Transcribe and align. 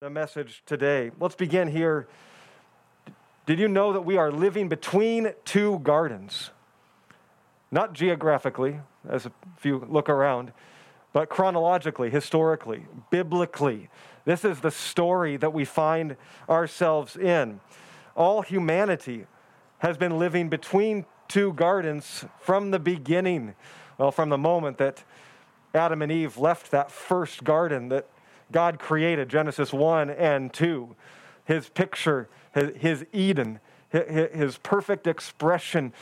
the 0.00 0.10
message 0.10 0.62
today. 0.66 1.10
Let's 1.18 1.36
begin 1.36 1.68
here. 1.68 2.06
Did 3.46 3.58
you 3.58 3.66
know 3.66 3.94
that 3.94 4.02
we 4.02 4.18
are 4.18 4.30
living 4.30 4.68
between 4.68 5.32
two 5.46 5.78
gardens? 5.78 6.50
Not 7.70 7.94
geographically, 7.94 8.80
as 9.08 9.24
if 9.24 9.32
you 9.64 9.86
look 9.88 10.10
around, 10.10 10.52
but 11.14 11.30
chronologically, 11.30 12.10
historically, 12.10 12.84
biblically. 13.10 13.88
This 14.26 14.44
is 14.44 14.60
the 14.60 14.70
story 14.70 15.38
that 15.38 15.54
we 15.54 15.64
find 15.64 16.18
ourselves 16.46 17.16
in. 17.16 17.60
All 18.14 18.42
humanity 18.42 19.24
has 19.78 19.96
been 19.96 20.18
living 20.18 20.50
between 20.50 21.06
two 21.26 21.54
gardens 21.54 22.26
from 22.38 22.70
the 22.70 22.78
beginning. 22.78 23.54
Well, 23.96 24.12
from 24.12 24.28
the 24.28 24.36
moment 24.36 24.76
that 24.76 25.04
Adam 25.74 26.02
and 26.02 26.12
Eve 26.12 26.36
left 26.36 26.70
that 26.70 26.90
first 26.90 27.44
garden 27.44 27.88
that 27.88 28.06
God 28.52 28.78
created, 28.78 29.28
Genesis 29.28 29.72
1 29.72 30.10
and 30.10 30.52
2, 30.52 30.94
his 31.44 31.68
picture, 31.68 32.28
his, 32.54 33.04
Eden, 33.12 33.60
his 33.90 34.58
perfect 34.58 35.06
expression 35.06 35.92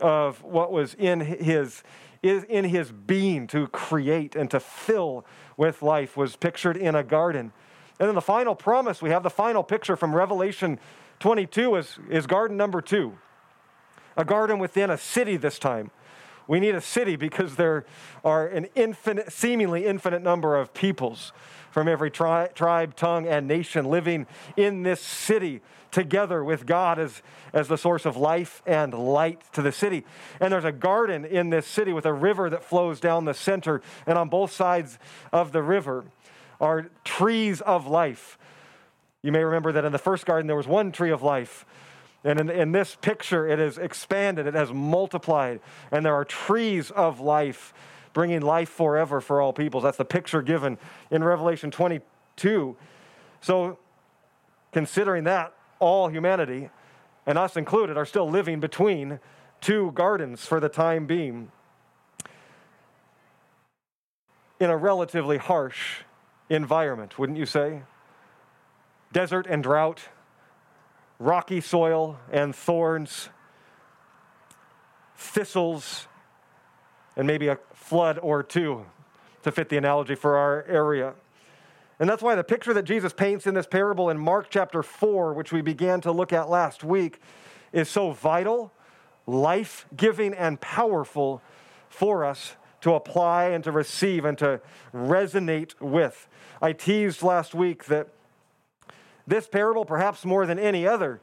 of 0.00 0.42
what 0.42 0.70
was 0.70 0.94
in 0.94 1.20
his 1.20 1.82
is 2.22 2.42
in 2.44 2.64
his 2.64 2.90
being 2.90 3.46
to 3.46 3.68
create 3.68 4.34
and 4.34 4.50
to 4.50 4.58
fill 4.58 5.24
with 5.56 5.82
life 5.82 6.16
was 6.16 6.34
pictured 6.34 6.76
in 6.76 6.96
a 6.96 7.02
garden. 7.04 7.52
And 8.00 8.08
then 8.08 8.14
the 8.14 8.20
final 8.20 8.54
promise, 8.54 9.00
we 9.00 9.10
have 9.10 9.22
the 9.22 9.30
final 9.30 9.62
picture 9.62 9.96
from 9.96 10.14
Revelation 10.14 10.78
22 11.20 11.76
is, 11.76 11.98
is 12.10 12.26
garden 12.26 12.56
number 12.56 12.80
two. 12.80 13.18
A 14.16 14.24
garden 14.24 14.58
within 14.58 14.90
a 14.90 14.98
city 14.98 15.36
this 15.36 15.58
time. 15.58 15.90
We 16.48 16.58
need 16.60 16.74
a 16.74 16.80
city 16.80 17.14
because 17.14 17.56
there 17.56 17.84
are 18.24 18.46
an 18.46 18.66
infinite, 18.74 19.32
seemingly 19.32 19.84
infinite 19.84 20.22
number 20.22 20.56
of 20.56 20.74
peoples 20.74 21.32
from 21.70 21.86
every 21.86 22.10
tri- 22.10 22.48
tribe, 22.48 22.96
tongue, 22.96 23.26
and 23.28 23.46
nation 23.46 23.84
living 23.84 24.26
in 24.56 24.82
this 24.82 25.00
city 25.00 25.60
together 25.90 26.42
with 26.42 26.66
God 26.66 26.98
as, 26.98 27.22
as 27.52 27.68
the 27.68 27.76
source 27.76 28.06
of 28.06 28.16
life 28.16 28.62
and 28.66 28.92
light 28.94 29.42
to 29.52 29.62
the 29.62 29.72
city. 29.72 30.04
And 30.40 30.52
there's 30.52 30.64
a 30.64 30.72
garden 30.72 31.24
in 31.24 31.50
this 31.50 31.66
city 31.66 31.92
with 31.92 32.06
a 32.06 32.12
river 32.12 32.50
that 32.50 32.64
flows 32.64 32.98
down 32.98 33.26
the 33.26 33.34
center, 33.34 33.82
and 34.06 34.18
on 34.18 34.28
both 34.28 34.50
sides 34.50 34.98
of 35.32 35.52
the 35.52 35.62
river 35.62 36.04
are 36.60 36.90
trees 37.04 37.60
of 37.60 37.86
life. 37.86 38.38
You 39.22 39.32
may 39.32 39.44
remember 39.44 39.72
that 39.72 39.84
in 39.84 39.92
the 39.92 39.98
first 39.98 40.26
garden 40.26 40.46
there 40.46 40.56
was 40.56 40.66
one 40.66 40.92
tree 40.92 41.10
of 41.10 41.22
life. 41.22 41.66
And 42.24 42.40
in, 42.40 42.50
in 42.50 42.72
this 42.72 42.96
picture, 43.00 43.46
it 43.46 43.58
has 43.58 43.78
expanded, 43.78 44.46
it 44.46 44.54
has 44.54 44.72
multiplied, 44.72 45.60
and 45.90 46.04
there 46.04 46.14
are 46.14 46.24
trees 46.24 46.90
of 46.90 47.20
life 47.20 47.72
bringing 48.12 48.40
life 48.40 48.68
forever 48.68 49.20
for 49.20 49.40
all 49.40 49.52
peoples. 49.52 49.84
That's 49.84 49.96
the 49.98 50.04
picture 50.04 50.42
given 50.42 50.78
in 51.10 51.22
Revelation 51.22 51.70
22. 51.70 52.76
So, 53.40 53.78
considering 54.72 55.24
that, 55.24 55.54
all 55.78 56.08
humanity, 56.08 56.70
and 57.26 57.38
us 57.38 57.56
included, 57.56 57.96
are 57.96 58.06
still 58.06 58.28
living 58.28 58.58
between 58.58 59.20
two 59.60 59.92
gardens 59.92 60.44
for 60.44 60.58
the 60.58 60.68
time 60.68 61.06
being 61.06 61.52
in 64.58 64.70
a 64.70 64.76
relatively 64.76 65.36
harsh 65.36 66.00
environment, 66.48 67.18
wouldn't 67.18 67.38
you 67.38 67.46
say? 67.46 67.82
Desert 69.12 69.46
and 69.46 69.62
drought, 69.62 70.08
rocky 71.18 71.60
soil 71.60 72.18
and 72.30 72.54
thorns, 72.54 73.28
thistles, 75.16 76.06
and 77.16 77.26
maybe 77.26 77.48
a 77.48 77.58
flood 77.74 78.18
or 78.22 78.42
two 78.42 78.86
to 79.42 79.50
fit 79.50 79.68
the 79.68 79.76
analogy 79.76 80.14
for 80.14 80.36
our 80.36 80.64
area. 80.68 81.14
And 81.98 82.08
that's 82.08 82.22
why 82.22 82.36
the 82.36 82.44
picture 82.44 82.72
that 82.74 82.84
Jesus 82.84 83.12
paints 83.12 83.46
in 83.46 83.54
this 83.54 83.66
parable 83.66 84.08
in 84.08 84.18
Mark 84.18 84.48
chapter 84.50 84.84
4, 84.84 85.32
which 85.34 85.52
we 85.52 85.62
began 85.62 86.00
to 86.02 86.12
look 86.12 86.32
at 86.32 86.48
last 86.48 86.84
week, 86.84 87.20
is 87.72 87.88
so 87.88 88.12
vital, 88.12 88.72
life 89.26 89.86
giving, 89.96 90.32
and 90.32 90.60
powerful 90.60 91.42
for 91.88 92.24
us 92.24 92.54
to 92.82 92.94
apply 92.94 93.46
and 93.46 93.64
to 93.64 93.72
receive 93.72 94.24
and 94.24 94.38
to 94.38 94.60
resonate 94.94 95.74
with. 95.80 96.28
I 96.62 96.72
teased 96.72 97.22
last 97.22 97.54
week 97.54 97.86
that 97.86 98.08
this 99.28 99.46
parable, 99.46 99.84
perhaps 99.84 100.24
more 100.24 100.46
than 100.46 100.58
any 100.58 100.86
other, 100.86 101.20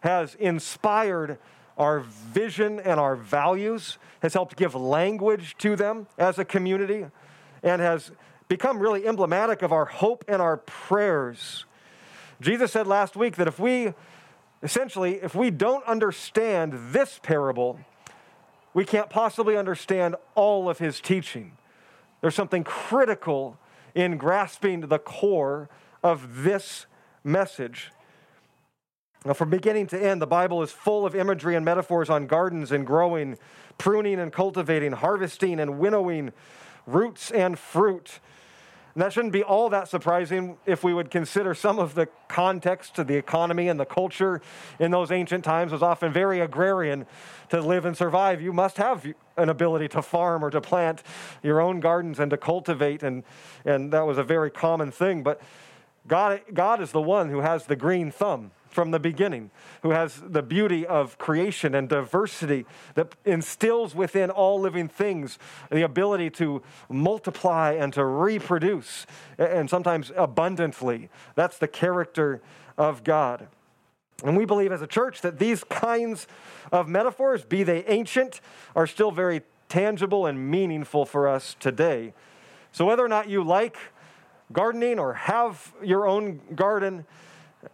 has 0.00 0.34
inspired 0.36 1.38
our 1.78 2.00
vision 2.00 2.80
and 2.80 3.00
our 3.00 3.16
values, 3.16 3.98
has 4.20 4.34
helped 4.34 4.56
give 4.56 4.74
language 4.74 5.56
to 5.58 5.76
them 5.76 6.06
as 6.18 6.38
a 6.38 6.44
community, 6.44 7.06
and 7.62 7.80
has 7.80 8.12
become 8.48 8.78
really 8.78 9.06
emblematic 9.06 9.62
of 9.62 9.72
our 9.72 9.86
hope 9.86 10.24
and 10.28 10.40
our 10.40 10.56
prayers. 10.58 11.64
Jesus 12.40 12.72
said 12.72 12.86
last 12.86 13.16
week 13.16 13.36
that 13.36 13.48
if 13.48 13.58
we, 13.58 13.94
essentially, 14.62 15.14
if 15.22 15.34
we 15.34 15.50
don't 15.50 15.84
understand 15.86 16.92
this 16.92 17.18
parable, 17.22 17.80
we 18.74 18.84
can't 18.84 19.08
possibly 19.08 19.56
understand 19.56 20.16
all 20.34 20.68
of 20.68 20.78
his 20.78 21.00
teaching. 21.00 21.52
There's 22.20 22.34
something 22.34 22.64
critical 22.64 23.58
in 23.94 24.18
grasping 24.18 24.80
the 24.82 24.98
core 24.98 25.68
of 26.02 26.44
this 26.44 26.86
message. 27.26 27.90
Now, 29.24 29.32
from 29.32 29.50
beginning 29.50 29.88
to 29.88 30.00
end, 30.00 30.22
the 30.22 30.26
Bible 30.26 30.62
is 30.62 30.70
full 30.70 31.04
of 31.04 31.16
imagery 31.16 31.56
and 31.56 31.64
metaphors 31.64 32.08
on 32.08 32.28
gardens 32.28 32.70
and 32.70 32.86
growing, 32.86 33.36
pruning 33.76 34.20
and 34.20 34.32
cultivating, 34.32 34.92
harvesting 34.92 35.58
and 35.58 35.80
winnowing 35.80 36.32
roots 36.86 37.32
and 37.32 37.58
fruit. 37.58 38.20
And 38.94 39.02
that 39.02 39.12
shouldn't 39.12 39.32
be 39.32 39.42
all 39.42 39.68
that 39.70 39.88
surprising 39.88 40.56
if 40.64 40.84
we 40.84 40.94
would 40.94 41.10
consider 41.10 41.54
some 41.54 41.78
of 41.78 41.94
the 41.94 42.06
context 42.28 42.94
to 42.94 43.04
the 43.04 43.16
economy 43.16 43.68
and 43.68 43.78
the 43.78 43.84
culture 43.84 44.40
in 44.78 44.90
those 44.90 45.10
ancient 45.10 45.44
times 45.44 45.72
was 45.72 45.82
often 45.82 46.12
very 46.12 46.40
agrarian. 46.40 47.04
To 47.50 47.60
live 47.60 47.84
and 47.84 47.96
survive, 47.96 48.40
you 48.40 48.52
must 48.52 48.78
have 48.78 49.06
an 49.36 49.48
ability 49.50 49.88
to 49.88 50.00
farm 50.00 50.42
or 50.42 50.50
to 50.50 50.60
plant 50.60 51.02
your 51.42 51.60
own 51.60 51.80
gardens 51.80 52.20
and 52.20 52.30
to 52.30 52.38
cultivate, 52.38 53.02
and, 53.02 53.24
and 53.64 53.92
that 53.92 54.06
was 54.06 54.16
a 54.16 54.24
very 54.24 54.50
common 54.50 54.90
thing. 54.90 55.22
But 55.22 55.42
God, 56.08 56.40
God 56.52 56.80
is 56.80 56.92
the 56.92 57.02
one 57.02 57.30
who 57.30 57.40
has 57.40 57.66
the 57.66 57.76
green 57.76 58.10
thumb 58.10 58.52
from 58.68 58.90
the 58.90 59.00
beginning, 59.00 59.50
who 59.82 59.90
has 59.90 60.20
the 60.20 60.42
beauty 60.42 60.86
of 60.86 61.16
creation 61.16 61.74
and 61.74 61.88
diversity 61.88 62.66
that 62.94 63.14
instills 63.24 63.94
within 63.94 64.30
all 64.30 64.60
living 64.60 64.86
things 64.86 65.38
the 65.70 65.82
ability 65.82 66.28
to 66.30 66.62
multiply 66.90 67.72
and 67.72 67.92
to 67.94 68.04
reproduce, 68.04 69.06
and 69.38 69.70
sometimes 69.70 70.12
abundantly. 70.14 71.08
That's 71.34 71.56
the 71.58 71.68
character 71.68 72.42
of 72.76 73.02
God. 73.02 73.48
And 74.22 74.36
we 74.36 74.44
believe 74.44 74.72
as 74.72 74.82
a 74.82 74.86
church 74.86 75.22
that 75.22 75.38
these 75.38 75.64
kinds 75.64 76.26
of 76.70 76.88
metaphors, 76.88 77.44
be 77.44 77.62
they 77.62 77.84
ancient, 77.84 78.40
are 78.74 78.86
still 78.86 79.10
very 79.10 79.42
tangible 79.68 80.26
and 80.26 80.50
meaningful 80.50 81.06
for 81.06 81.28
us 81.28 81.56
today. 81.58 82.14
So 82.72 82.84
whether 82.84 83.04
or 83.04 83.08
not 83.08 83.28
you 83.28 83.42
like 83.42 83.78
gardening 84.52 84.98
or 84.98 85.14
have 85.14 85.72
your 85.82 86.06
own 86.06 86.40
garden, 86.54 87.04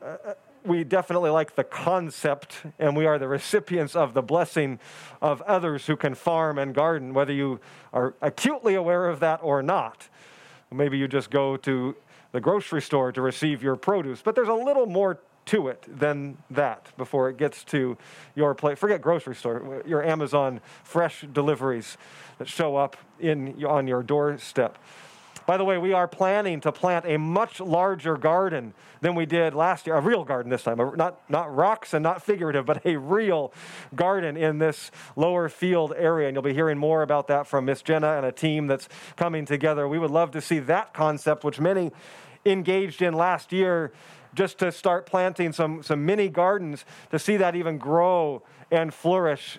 uh, 0.03 0.35
we 0.65 0.85
definitely 0.85 1.31
like 1.31 1.57
the 1.57 1.65
concept, 1.65 2.63
and 2.79 2.97
we 2.97 3.05
are 3.07 3.19
the 3.19 3.29
recipients 3.29 3.97
of 3.97 4.15
the 4.15 4.23
blessing 4.23 4.79
of 5.21 5.43
others 5.43 5.87
who 5.87 5.97
can 5.97 6.15
farm 6.15 6.59
and 6.59 6.75
garden, 6.75 7.15
whether 7.15 7.33
you 7.33 7.61
are 7.93 8.15
acutely 8.23 8.75
aware 8.75 9.09
of 9.09 9.21
that 9.21 9.41
or 9.43 9.63
not. 9.63 10.09
Maybe 10.71 10.99
you 10.99 11.09
just 11.09 11.31
go 11.31 11.57
to 11.59 11.97
the 12.31 12.41
grocery 12.41 12.81
store 12.81 13.13
to 13.13 13.21
receive 13.21 13.63
your 13.63 13.77
produce, 13.77 14.23
but 14.23 14.35
there's 14.35 14.49
a 14.49 14.55
little 14.55 14.87
more 14.87 15.19
to 15.45 15.69
it 15.69 15.85
than 15.89 16.39
that 16.51 16.87
before 16.97 17.29
it 17.29 17.37
gets 17.37 17.65
to 17.65 17.99
your 18.37 18.55
plate. 18.55 18.79
Forget 18.79 19.03
grocery 19.03 19.35
store, 19.35 19.83
your 19.85 20.03
Amazon 20.05 20.61
fresh 20.85 21.25
deliveries 21.33 21.97
that 22.39 22.49
show 22.49 22.77
up 22.77 22.97
in, 23.19 23.65
on 23.65 23.89
your 23.89 24.03
doorstep. 24.05 24.79
By 25.53 25.59
the 25.59 25.67
way, 25.67 25.77
we 25.77 25.93
are 25.93 26.09
planning 26.09 26.63
to 26.63 26.73
plant 26.73 27.05
a 27.05 27.19
much 27.19 27.61
larger 27.61 28.17
garden 28.17 28.73
than 29.03 29.15
we 29.15 29.27
did 29.27 29.53
last 29.53 29.87
year, 29.87 29.95
a 29.95 30.01
real 30.01 30.25
garden 30.25 30.49
this 30.49 30.63
time, 30.63 30.79
not, 30.97 31.21
not 31.29 31.55
rocks 31.55 31.93
and 31.93 32.03
not 32.03 32.23
figurative, 32.23 32.65
but 32.65 32.87
a 32.87 32.97
real 32.97 33.53
garden 33.95 34.39
in 34.39 34.57
this 34.57 34.91
lower 35.15 35.51
field 35.51 35.93
area. 35.95 36.27
And 36.27 36.35
you'll 36.35 36.43
be 36.43 36.55
hearing 36.55 36.79
more 36.79 37.03
about 37.03 37.27
that 37.27 37.47
from 37.47 37.67
Miss 37.67 37.83
Jenna 37.83 38.17
and 38.17 38.25
a 38.25 38.33
team 38.33 38.67
that's 38.67 38.89
coming 39.17 39.45
together. 39.45 39.87
We 39.87 39.99
would 39.99 40.11
love 40.11 40.31
to 40.31 40.41
see 40.41 40.59
that 40.61 40.95
concept, 40.95 41.45
which 41.45 41.61
many 41.61 41.93
engaged 42.47 43.03
in 43.03 43.13
last 43.13 43.53
year, 43.53 43.93
just 44.35 44.57
to 44.61 44.73
start 44.73 45.05
planting 45.05 45.53
some, 45.53 45.83
some 45.83 46.07
mini 46.07 46.31
gardens 46.31 46.87
to 47.11 47.19
see 47.19 47.37
that 47.37 47.55
even 47.57 47.77
grow 47.77 48.43
and 48.73 48.93
flourish, 48.93 49.59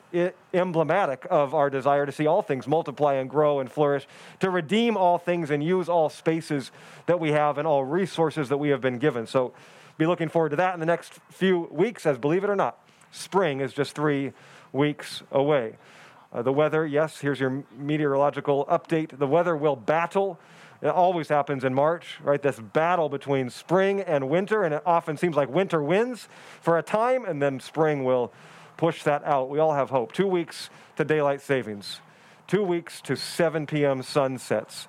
emblematic 0.53 1.25
of 1.29 1.53
our 1.53 1.69
desire 1.69 2.05
to 2.05 2.11
see 2.11 2.25
all 2.25 2.41
things 2.41 2.67
multiply 2.67 3.13
and 3.13 3.29
grow 3.29 3.59
and 3.59 3.71
flourish, 3.71 4.07
to 4.39 4.49
redeem 4.49 4.97
all 4.97 5.17
things 5.17 5.51
and 5.51 5.63
use 5.63 5.87
all 5.87 6.09
spaces 6.09 6.71
that 7.05 7.19
we 7.19 7.31
have 7.31 7.59
and 7.59 7.67
all 7.67 7.85
resources 7.85 8.49
that 8.49 8.57
we 8.57 8.69
have 8.69 8.81
been 8.81 8.97
given. 8.97 9.27
So 9.27 9.53
be 9.97 10.07
looking 10.07 10.29
forward 10.29 10.49
to 10.49 10.55
that 10.55 10.73
in 10.73 10.79
the 10.79 10.87
next 10.87 11.19
few 11.29 11.69
weeks, 11.71 12.05
as 12.07 12.17
believe 12.17 12.43
it 12.43 12.49
or 12.49 12.55
not, 12.55 12.79
spring 13.11 13.61
is 13.61 13.71
just 13.71 13.93
three 13.93 14.33
weeks 14.71 15.21
away. 15.31 15.77
Uh, 16.33 16.41
the 16.41 16.51
weather, 16.51 16.83
yes, 16.83 17.19
here's 17.19 17.39
your 17.39 17.63
meteorological 17.77 18.65
update. 18.65 19.19
The 19.19 19.27
weather 19.27 19.55
will 19.55 19.75
battle 19.75 20.39
It 20.83 20.89
always 20.89 21.29
happens 21.29 21.63
in 21.63 21.73
March, 21.73 22.19
right? 22.21 22.41
This 22.41 22.59
battle 22.59 23.07
between 23.07 23.49
spring 23.49 24.01
and 24.01 24.29
winter, 24.29 24.65
and 24.65 24.73
it 24.73 24.83
often 24.85 25.15
seems 25.15 25.33
like 25.33 25.47
winter 25.47 25.81
wins 25.81 26.27
for 26.59 26.77
a 26.77 26.83
time, 26.83 27.23
and 27.23 27.41
then 27.41 27.61
spring 27.61 28.03
will 28.03 28.33
push 28.77 29.03
that 29.03 29.23
out. 29.23 29.49
We 29.49 29.59
all 29.59 29.73
have 29.73 29.89
hope. 29.89 30.11
Two 30.11 30.27
weeks 30.27 30.69
to 30.97 31.05
daylight 31.05 31.41
savings, 31.41 32.01
two 32.47 32.63
weeks 32.63 33.01
to 33.01 33.15
7 33.15 33.65
p.m. 33.65 34.03
sunsets. 34.03 34.87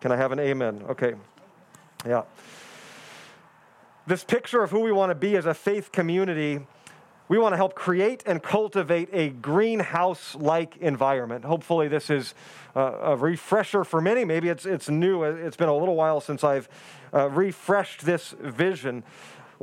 Can 0.00 0.12
I 0.12 0.16
have 0.16 0.32
an 0.32 0.40
amen? 0.40 0.82
Okay. 0.90 1.14
Yeah. 2.06 2.22
This 4.06 4.24
picture 4.24 4.62
of 4.62 4.70
who 4.70 4.80
we 4.80 4.92
want 4.92 5.10
to 5.10 5.14
be 5.14 5.36
as 5.36 5.46
a 5.46 5.54
faith 5.54 5.92
community 5.92 6.60
we 7.26 7.38
want 7.38 7.54
to 7.54 7.56
help 7.56 7.74
create 7.74 8.22
and 8.26 8.42
cultivate 8.42 9.08
a 9.12 9.30
greenhouse 9.30 10.34
like 10.34 10.76
environment. 10.76 11.44
Hopefully, 11.44 11.88
this 11.88 12.10
is 12.10 12.34
a 12.74 13.16
refresher 13.16 13.82
for 13.82 14.02
many. 14.02 14.26
Maybe 14.26 14.50
it's, 14.50 14.66
it's 14.66 14.90
new. 14.90 15.24
It's 15.24 15.56
been 15.56 15.70
a 15.70 15.76
little 15.76 15.96
while 15.96 16.20
since 16.20 16.44
I've 16.44 16.68
uh, 17.14 17.30
refreshed 17.30 18.04
this 18.04 18.34
vision. 18.38 19.04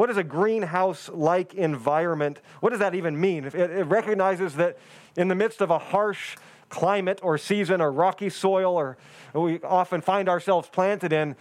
What 0.02 0.10
is 0.10 0.18
a 0.18 0.24
greenhouse 0.24 1.12
like 1.14 1.54
environment? 1.54 2.40
What 2.60 2.72
does 2.72 2.80
that 2.80 2.96
even 2.96 3.22
mean? 3.22 3.46
It, 3.46 3.54
it 3.54 3.86
recognizes 3.86 4.56
that 4.56 4.80
in 5.16 5.28
the 5.28 5.36
midst 5.36 5.62
of 5.62 5.70
a 5.70 5.78
harsh 5.78 6.38
climate 6.70 7.20
or 7.22 7.38
season 7.38 7.82
or 7.82 7.92
rocky 7.92 8.32
soil, 8.32 8.74
or 8.74 8.98
we 9.36 9.62
often 9.62 10.02
find 10.02 10.28
ourselves 10.28 10.68
planted 10.70 11.14
in, 11.14 11.36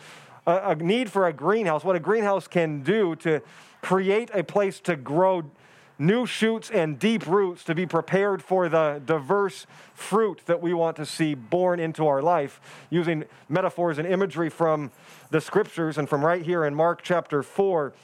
a, 0.46 0.72
a 0.72 0.74
need 0.74 1.10
for 1.10 1.26
a 1.26 1.32
greenhouse, 1.32 1.84
what 1.84 1.96
a 1.96 2.00
greenhouse 2.00 2.46
can 2.46 2.82
do 2.82 3.16
to 3.16 3.40
create 3.80 4.30
a 4.34 4.44
place 4.44 4.78
to 4.80 4.94
grow 4.94 5.50
new 5.98 6.26
shoots 6.26 6.70
and 6.70 6.98
deep 6.98 7.26
roots 7.26 7.64
to 7.64 7.74
be 7.74 7.86
prepared 7.86 8.42
for 8.42 8.68
the 8.68 9.00
diverse 9.06 9.66
fruit 9.94 10.42
that 10.44 10.60
we 10.60 10.74
want 10.74 10.98
to 10.98 11.06
see 11.06 11.34
born 11.34 11.80
into 11.80 12.06
our 12.06 12.20
life, 12.20 12.60
using 12.90 13.24
metaphors 13.48 13.96
and 13.96 14.06
imagery 14.06 14.50
from 14.50 14.90
the 15.30 15.40
scriptures 15.40 15.96
and 15.96 16.10
from 16.10 16.22
right 16.22 16.42
here 16.42 16.66
in 16.66 16.74
Mark 16.74 17.00
chapter 17.02 17.42
4. 17.42 17.94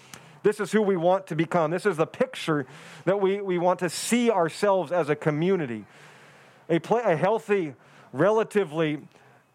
This 0.47 0.61
is 0.61 0.71
who 0.71 0.81
we 0.81 0.97
want 0.97 1.27
to 1.27 1.35
become. 1.35 1.73
This 1.73 1.87
is 1.87 1.97
the 1.97 2.07
picture 2.07 2.67
that 3.05 3.21
we, 3.21 3.41
we 3.41 3.59
want 3.59 3.81
to 3.81 3.91
see 3.91 4.31
ourselves 4.31 4.93
as 4.93 5.09
a 5.09 5.17
community. 5.17 5.87
A, 6.69 6.77
a 6.77 7.17
healthy, 7.17 7.75
relatively 8.13 9.01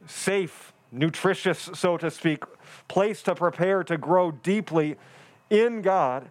safe, 0.05 0.73
nutritious, 0.91 1.69
so 1.73 1.95
to 1.95 2.11
speak, 2.11 2.43
place 2.89 3.23
to 3.23 3.35
prepare 3.35 3.85
to 3.85 3.97
grow 3.97 4.31
deeply 4.31 4.97
in 5.49 5.81
God 5.81 6.29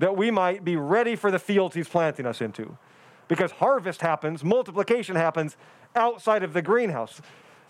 that 0.00 0.16
we 0.16 0.32
might 0.32 0.64
be 0.64 0.74
ready 0.74 1.14
for 1.14 1.30
the 1.30 1.38
fields 1.38 1.76
he's 1.76 1.88
planting 1.88 2.26
us 2.26 2.40
into. 2.40 2.76
Because 3.28 3.52
harvest 3.52 4.00
happens, 4.00 4.42
multiplication 4.42 5.14
happens 5.14 5.56
outside 5.94 6.42
of 6.42 6.54
the 6.54 6.62
greenhouse. 6.62 7.20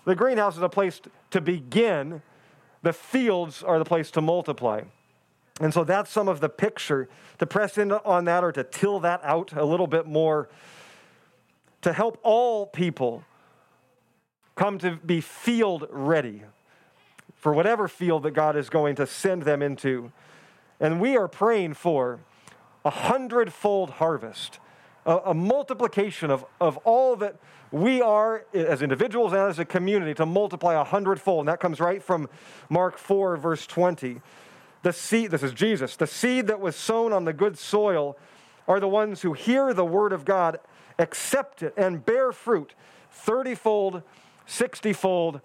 The 0.06 0.14
greenhouse 0.14 0.56
is 0.56 0.62
a 0.62 0.70
place 0.70 0.98
to 1.32 1.42
begin, 1.42 2.22
the 2.80 2.94
fields 2.94 3.62
are 3.62 3.78
the 3.78 3.84
place 3.84 4.10
to 4.12 4.22
multiply. 4.22 4.84
And 5.60 5.72
so 5.72 5.84
that's 5.84 6.10
some 6.10 6.28
of 6.28 6.40
the 6.40 6.48
picture 6.48 7.08
to 7.38 7.46
press 7.46 7.78
in 7.78 7.90
on 7.92 8.26
that 8.26 8.44
or 8.44 8.52
to 8.52 8.62
till 8.64 9.00
that 9.00 9.20
out 9.24 9.52
a 9.54 9.64
little 9.64 9.86
bit 9.86 10.06
more 10.06 10.48
to 11.82 11.92
help 11.92 12.18
all 12.22 12.66
people 12.66 13.24
come 14.54 14.78
to 14.78 14.96
be 14.96 15.20
field 15.20 15.86
ready 15.90 16.42
for 17.36 17.52
whatever 17.52 17.86
field 17.88 18.22
that 18.24 18.32
God 18.32 18.56
is 18.56 18.68
going 18.68 18.96
to 18.96 19.06
send 19.06 19.42
them 19.42 19.62
into. 19.62 20.10
And 20.80 21.00
we 21.00 21.16
are 21.16 21.28
praying 21.28 21.74
for 21.74 22.20
a 22.84 22.90
hundredfold 22.90 23.90
harvest, 23.90 24.58
a, 25.04 25.16
a, 25.26 25.34
multiplication 25.34 26.30
of, 26.30 26.44
of 26.60 26.76
all 26.78 27.16
that 27.16 27.36
we 27.70 28.00
are 28.00 28.44
as 28.52 28.82
individuals 28.82 29.32
and 29.32 29.42
as 29.42 29.58
a 29.58 29.64
community 29.64 30.14
to 30.14 30.26
multiply 30.26 30.74
a 30.74 30.84
hundredfold. 30.84 31.40
And 31.40 31.48
that 31.48 31.60
comes 31.60 31.80
right 31.80 32.02
from 32.02 32.28
Mark 32.68 32.98
4, 32.98 33.36
verse 33.36 33.66
20. 33.66 34.20
The 34.86 34.92
seed, 34.92 35.32
this 35.32 35.42
is 35.42 35.52
Jesus, 35.52 35.96
the 35.96 36.06
seed 36.06 36.46
that 36.46 36.60
was 36.60 36.76
sown 36.76 37.12
on 37.12 37.24
the 37.24 37.32
good 37.32 37.58
soil 37.58 38.16
are 38.68 38.78
the 38.78 38.86
ones 38.86 39.22
who 39.22 39.32
hear 39.32 39.74
the 39.74 39.84
word 39.84 40.12
of 40.12 40.24
God, 40.24 40.60
accept 40.96 41.64
it, 41.64 41.74
and 41.76 42.06
bear 42.06 42.30
fruit 42.30 42.72
30 43.10 43.56
fold, 43.56 44.02
60 44.46 44.92
fold, 44.92 45.40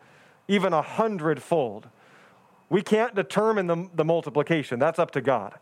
even 0.47 0.73
a 0.73 0.83
hundredfold. 0.83 1.89
We 2.69 2.83
can't 2.83 3.15
determine 3.15 3.65
the, 3.65 3.89
the 3.95 4.05
multiplication. 4.05 4.77
That's 4.77 4.99
up 4.99 5.09
to 5.09 5.21
God. 5.21 5.55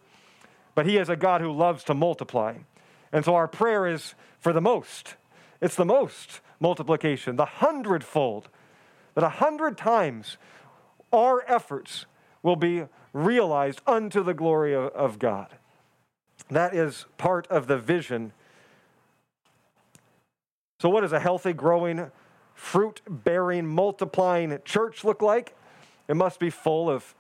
But 0.75 0.85
He 0.85 0.97
is 0.97 1.07
a 1.07 1.15
God 1.15 1.39
who 1.39 1.53
loves 1.53 1.85
to 1.85 1.93
multiply. 1.93 2.55
And 3.13 3.23
so 3.23 3.33
our 3.33 3.47
prayer 3.47 3.87
is 3.87 4.13
for 4.41 4.51
the 4.51 4.59
most. 4.59 5.15
It's 5.61 5.75
the 5.75 5.85
most 5.85 6.41
multiplication, 6.59 7.37
the 7.37 7.45
hundredfold, 7.45 8.49
that 9.15 9.23
a 9.23 9.29
hundred 9.29 9.77
times 9.77 10.35
our 11.13 11.45
efforts 11.47 12.07
will 12.43 12.57
be 12.57 12.83
realized 13.13 13.81
unto 13.87 14.23
the 14.23 14.33
glory 14.33 14.73
of, 14.73 14.87
of 14.93 15.19
God. 15.19 15.47
That 16.49 16.73
is 16.73 17.05
part 17.17 17.47
of 17.47 17.67
the 17.67 17.77
vision. 17.77 18.33
So, 20.79 20.89
what 20.89 21.01
does 21.01 21.13
a 21.13 21.19
healthy, 21.19 21.53
growing, 21.53 22.11
fruit 22.53 23.01
bearing, 23.07 23.65
multiplying 23.67 24.57
church 24.65 25.03
look 25.03 25.21
like? 25.21 25.55
It 26.07 26.15
must 26.15 26.39
be 26.39 26.49
full 26.49 26.89
of 26.89 27.13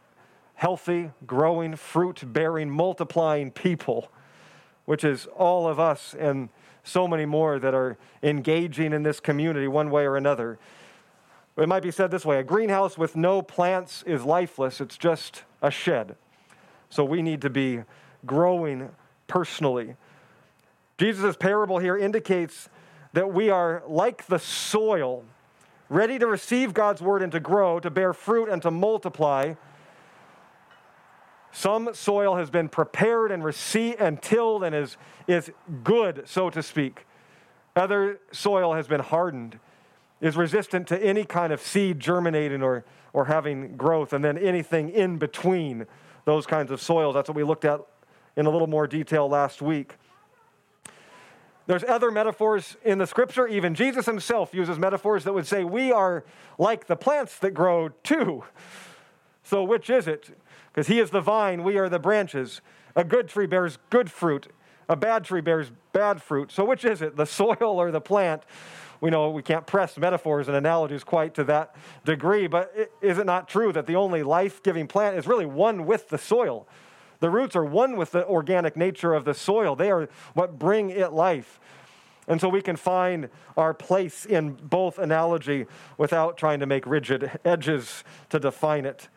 healthy, 0.55 1.11
growing, 1.25 1.75
fruit 1.75 2.23
bearing, 2.25 2.69
multiplying 2.69 3.51
people, 3.51 4.11
which 4.85 5.03
is 5.03 5.27
all 5.27 5.67
of 5.67 5.79
us 5.79 6.15
and 6.17 6.49
so 6.83 7.07
many 7.07 7.25
more 7.25 7.59
that 7.59 7.73
are 7.73 7.97
engaging 8.23 8.93
in 8.93 9.03
this 9.03 9.19
community 9.19 9.67
one 9.67 9.89
way 9.91 10.05
or 10.05 10.17
another. 10.17 10.57
It 11.59 11.67
might 11.67 11.83
be 11.83 11.91
said 11.91 12.09
this 12.09 12.25
way 12.25 12.39
a 12.39 12.43
greenhouse 12.43 12.97
with 12.97 13.15
no 13.15 13.41
plants 13.41 14.03
is 14.03 14.23
lifeless, 14.23 14.79
it's 14.79 14.97
just 14.97 15.43
a 15.61 15.69
shed. 15.69 16.15
So 16.89 17.03
we 17.03 17.21
need 17.21 17.41
to 17.41 17.49
be 17.49 17.83
growing 18.25 18.89
personally. 19.27 19.95
Jesus' 20.97 21.35
parable 21.35 21.79
here 21.79 21.97
indicates 21.97 22.69
that 23.13 23.33
we 23.33 23.49
are 23.49 23.83
like 23.87 24.25
the 24.27 24.39
soil 24.39 25.23
ready 25.89 26.19
to 26.19 26.27
receive 26.27 26.73
God's 26.73 27.01
word 27.01 27.21
and 27.21 27.31
to 27.31 27.39
grow, 27.39 27.79
to 27.79 27.89
bear 27.89 28.13
fruit 28.13 28.49
and 28.49 28.61
to 28.61 28.71
multiply. 28.71 29.55
Some 31.51 31.93
soil 31.93 32.35
has 32.35 32.49
been 32.49 32.69
prepared 32.69 33.31
and 33.31 33.43
received 33.43 33.99
and 33.99 34.21
tilled 34.21 34.63
and 34.63 34.75
is, 34.75 34.97
is 35.27 35.51
good, 35.83 36.23
so 36.25 36.49
to 36.51 36.61
speak. 36.61 37.05
Other 37.75 38.19
soil 38.31 38.73
has 38.73 38.87
been 38.87 38.99
hardened, 38.99 39.59
is 40.21 40.35
resistant 40.35 40.87
to 40.87 41.01
any 41.03 41.23
kind 41.23 41.53
of 41.53 41.61
seed 41.61 41.99
germinating 41.99 42.61
or, 42.61 42.85
or 43.13 43.25
having 43.25 43.75
growth, 43.77 44.13
and 44.13 44.23
then 44.23 44.37
anything 44.37 44.89
in 44.89 45.17
between 45.17 45.85
those 46.25 46.45
kinds 46.45 46.71
of 46.71 46.81
soils. 46.81 47.15
That's 47.15 47.29
what 47.29 47.35
we 47.35 47.43
looked 47.43 47.65
at 47.65 47.81
in 48.35 48.45
a 48.45 48.49
little 48.49 48.67
more 48.67 48.87
detail 48.87 49.27
last 49.27 49.61
week. 49.61 49.95
There's 51.69 51.83
other 51.83 52.09
metaphors 52.09 52.77
in 52.83 52.97
the 52.97 53.05
scripture. 53.05 53.47
Even 53.47 53.75
Jesus 53.75 54.07
himself 54.07 54.55
uses 54.55 54.79
metaphors 54.79 55.23
that 55.25 55.33
would 55.33 55.45
say 55.45 55.63
we 55.63 55.91
are 55.91 56.25
like 56.57 56.87
the 56.87 56.95
plants 56.95 57.37
that 57.39 57.51
grow 57.51 57.89
too. 57.89 58.43
So, 59.43 59.63
which 59.63 59.89
is 59.89 60.07
it? 60.07 60.35
Because 60.71 60.87
he 60.87 60.99
is 60.99 61.11
the 61.11 61.21
vine, 61.21 61.63
we 61.63 61.77
are 61.77 61.87
the 61.87 61.99
branches. 61.99 62.61
A 62.95 63.03
good 63.03 63.27
tree 63.27 63.45
bears 63.45 63.77
good 63.91 64.11
fruit, 64.11 64.47
a 64.87 64.95
bad 64.95 65.23
tree 65.23 65.41
bears 65.41 65.71
bad 65.93 66.23
fruit. 66.23 66.51
So, 66.51 66.65
which 66.65 66.83
is 66.83 67.03
it, 67.03 67.15
the 67.15 67.25
soil 67.27 67.79
or 67.79 67.91
the 67.91 68.01
plant? 68.01 68.43
We 69.01 69.09
know 69.09 69.29
we 69.29 69.41
can't 69.41 69.65
press 69.65 69.97
metaphors 69.97 70.47
and 70.47 70.57
analogies 70.57 71.03
quite 71.03 71.33
to 71.35 71.43
that 71.45 71.75
degree, 72.03 72.47
but 72.47 72.73
is 73.01 73.17
it 73.17 73.25
not 73.25 73.47
true 73.47 73.71
that 73.73 73.85
the 73.85 73.95
only 73.95 74.23
life 74.23 74.61
giving 74.61 74.87
plant 74.87 75.17
is 75.17 75.25
really 75.25 75.45
one 75.45 75.85
with 75.85 76.09
the 76.09 76.17
soil? 76.17 76.67
The 77.19 77.29
roots 77.29 77.55
are 77.55 77.65
one 77.65 77.97
with 77.97 78.11
the 78.11 78.25
organic 78.25 78.75
nature 78.75 79.13
of 79.13 79.25
the 79.25 79.33
soil, 79.33 79.75
they 79.75 79.91
are 79.91 80.09
what 80.33 80.59
bring 80.59 80.89
it 80.89 81.13
life. 81.13 81.59
And 82.27 82.39
so 82.39 82.47
we 82.47 82.61
can 82.61 82.75
find 82.75 83.29
our 83.57 83.73
place 83.73 84.23
in 84.25 84.53
both 84.53 84.99
analogy 84.99 85.65
without 85.97 86.37
trying 86.37 86.59
to 86.59 86.67
make 86.67 86.85
rigid 86.85 87.39
edges 87.43 88.03
to 88.29 88.39
define 88.39 88.85
it, 88.85 89.09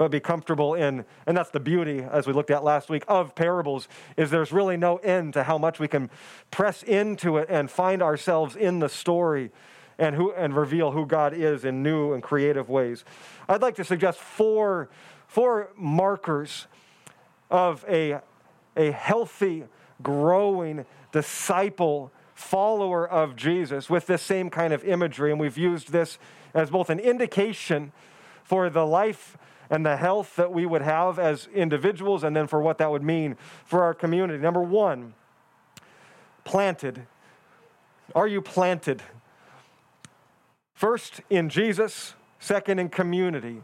but 0.00 0.10
be 0.10 0.18
comfortable 0.18 0.72
in. 0.72 1.04
And 1.26 1.36
that's 1.36 1.50
the 1.50 1.60
beauty, 1.60 2.00
as 2.00 2.26
we 2.26 2.32
looked 2.32 2.50
at 2.50 2.64
last 2.64 2.88
week, 2.88 3.04
of 3.06 3.34
parables, 3.34 3.86
is 4.16 4.30
there's 4.30 4.50
really 4.50 4.78
no 4.78 4.96
end 4.96 5.34
to 5.34 5.42
how 5.42 5.58
much 5.58 5.78
we 5.78 5.88
can 5.88 6.08
press 6.50 6.82
into 6.82 7.36
it 7.36 7.48
and 7.50 7.70
find 7.70 8.02
ourselves 8.02 8.56
in 8.56 8.78
the 8.78 8.88
story 8.88 9.50
and, 9.98 10.14
who, 10.14 10.32
and 10.32 10.56
reveal 10.56 10.92
who 10.92 11.04
God 11.04 11.34
is 11.34 11.66
in 11.66 11.82
new 11.82 12.14
and 12.14 12.22
creative 12.22 12.70
ways. 12.70 13.04
I'd 13.46 13.60
like 13.60 13.74
to 13.74 13.84
suggest 13.84 14.18
four, 14.20 14.88
four 15.26 15.68
markers 15.76 16.66
of 17.50 17.84
a, 17.86 18.20
a 18.78 18.92
healthy, 18.92 19.64
growing 20.02 20.86
disciple, 21.12 22.10
follower 22.32 23.06
of 23.06 23.36
Jesus 23.36 23.90
with 23.90 24.06
this 24.06 24.22
same 24.22 24.48
kind 24.48 24.72
of 24.72 24.82
imagery. 24.82 25.30
And 25.30 25.38
we've 25.38 25.58
used 25.58 25.92
this 25.92 26.18
as 26.54 26.70
both 26.70 26.88
an 26.88 27.00
indication 27.00 27.92
for 28.42 28.70
the 28.70 28.86
life 28.86 29.36
and 29.70 29.86
the 29.86 29.96
health 29.96 30.34
that 30.36 30.52
we 30.52 30.66
would 30.66 30.82
have 30.82 31.18
as 31.18 31.48
individuals, 31.54 32.24
and 32.24 32.34
then 32.34 32.48
for 32.48 32.60
what 32.60 32.78
that 32.78 32.90
would 32.90 33.04
mean 33.04 33.36
for 33.64 33.84
our 33.84 33.94
community. 33.94 34.42
Number 34.42 34.62
one, 34.62 35.14
planted. 36.44 37.06
Are 38.14 38.26
you 38.26 38.42
planted? 38.42 39.02
First, 40.74 41.20
in 41.30 41.48
Jesus, 41.48 42.14
second, 42.40 42.80
in 42.80 42.88
community. 42.88 43.62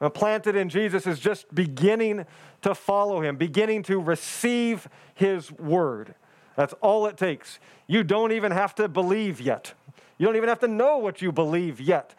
Uh, 0.00 0.10
planted 0.10 0.54
in 0.54 0.68
Jesus 0.68 1.06
is 1.06 1.18
just 1.18 1.52
beginning 1.54 2.26
to 2.62 2.74
follow 2.74 3.22
him, 3.22 3.36
beginning 3.36 3.82
to 3.84 3.98
receive 3.98 4.88
his 5.14 5.50
word. 5.50 6.14
That's 6.54 6.74
all 6.80 7.06
it 7.06 7.16
takes. 7.16 7.58
You 7.86 8.04
don't 8.04 8.32
even 8.32 8.52
have 8.52 8.74
to 8.76 8.88
believe 8.88 9.40
yet. 9.40 9.74
You 10.18 10.26
don't 10.26 10.36
even 10.36 10.48
have 10.48 10.60
to 10.60 10.68
know 10.68 10.98
what 10.98 11.20
you 11.20 11.32
believe 11.32 11.80
yet 11.80 12.14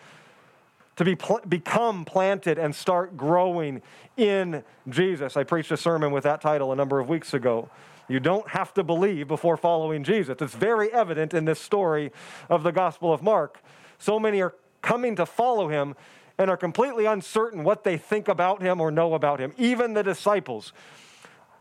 to 0.98 1.06
be 1.06 1.16
pl- 1.16 1.42
become 1.48 2.04
planted 2.04 2.60
and 2.60 2.76
start 2.76 3.16
growing 3.16 3.82
in 4.18 4.64
Jesus. 4.90 5.38
I 5.38 5.44
preached 5.44 5.72
a 5.72 5.78
sermon 5.78 6.12
with 6.12 6.24
that 6.26 6.42
title 6.42 6.72
a 6.72 6.76
number 6.76 7.00
of 7.00 7.08
weeks 7.08 7.34
ago. 7.34 7.70
You 8.10 8.20
don't 8.20 8.48
have 8.50 8.74
to 8.76 8.84
believe 8.84 9.28
before 9.28 9.58
following 9.58 10.04
Jesus. 10.04 10.38
It's 10.42 10.56
very 10.56 10.92
evident 10.92 11.34
in 11.34 11.46
this 11.46 11.60
story 11.60 12.12
of 12.50 12.64
the 12.64 12.72
Gospel 12.72 13.14
of 13.14 13.22
Mark. 13.22 13.62
So 14.00 14.20
many 14.20 14.42
are 14.42 14.56
coming 14.82 15.16
to 15.18 15.26
follow 15.26 15.68
him 15.68 15.96
and 16.38 16.50
are 16.50 16.58
completely 16.58 17.06
uncertain 17.06 17.64
what 17.64 17.84
they 17.84 17.98
think 17.98 18.28
about 18.28 18.62
him 18.62 18.80
or 18.80 18.92
know 18.92 19.14
about 19.14 19.40
him. 19.40 19.54
Even 19.58 19.94
the 19.94 20.04
disciples 20.04 20.72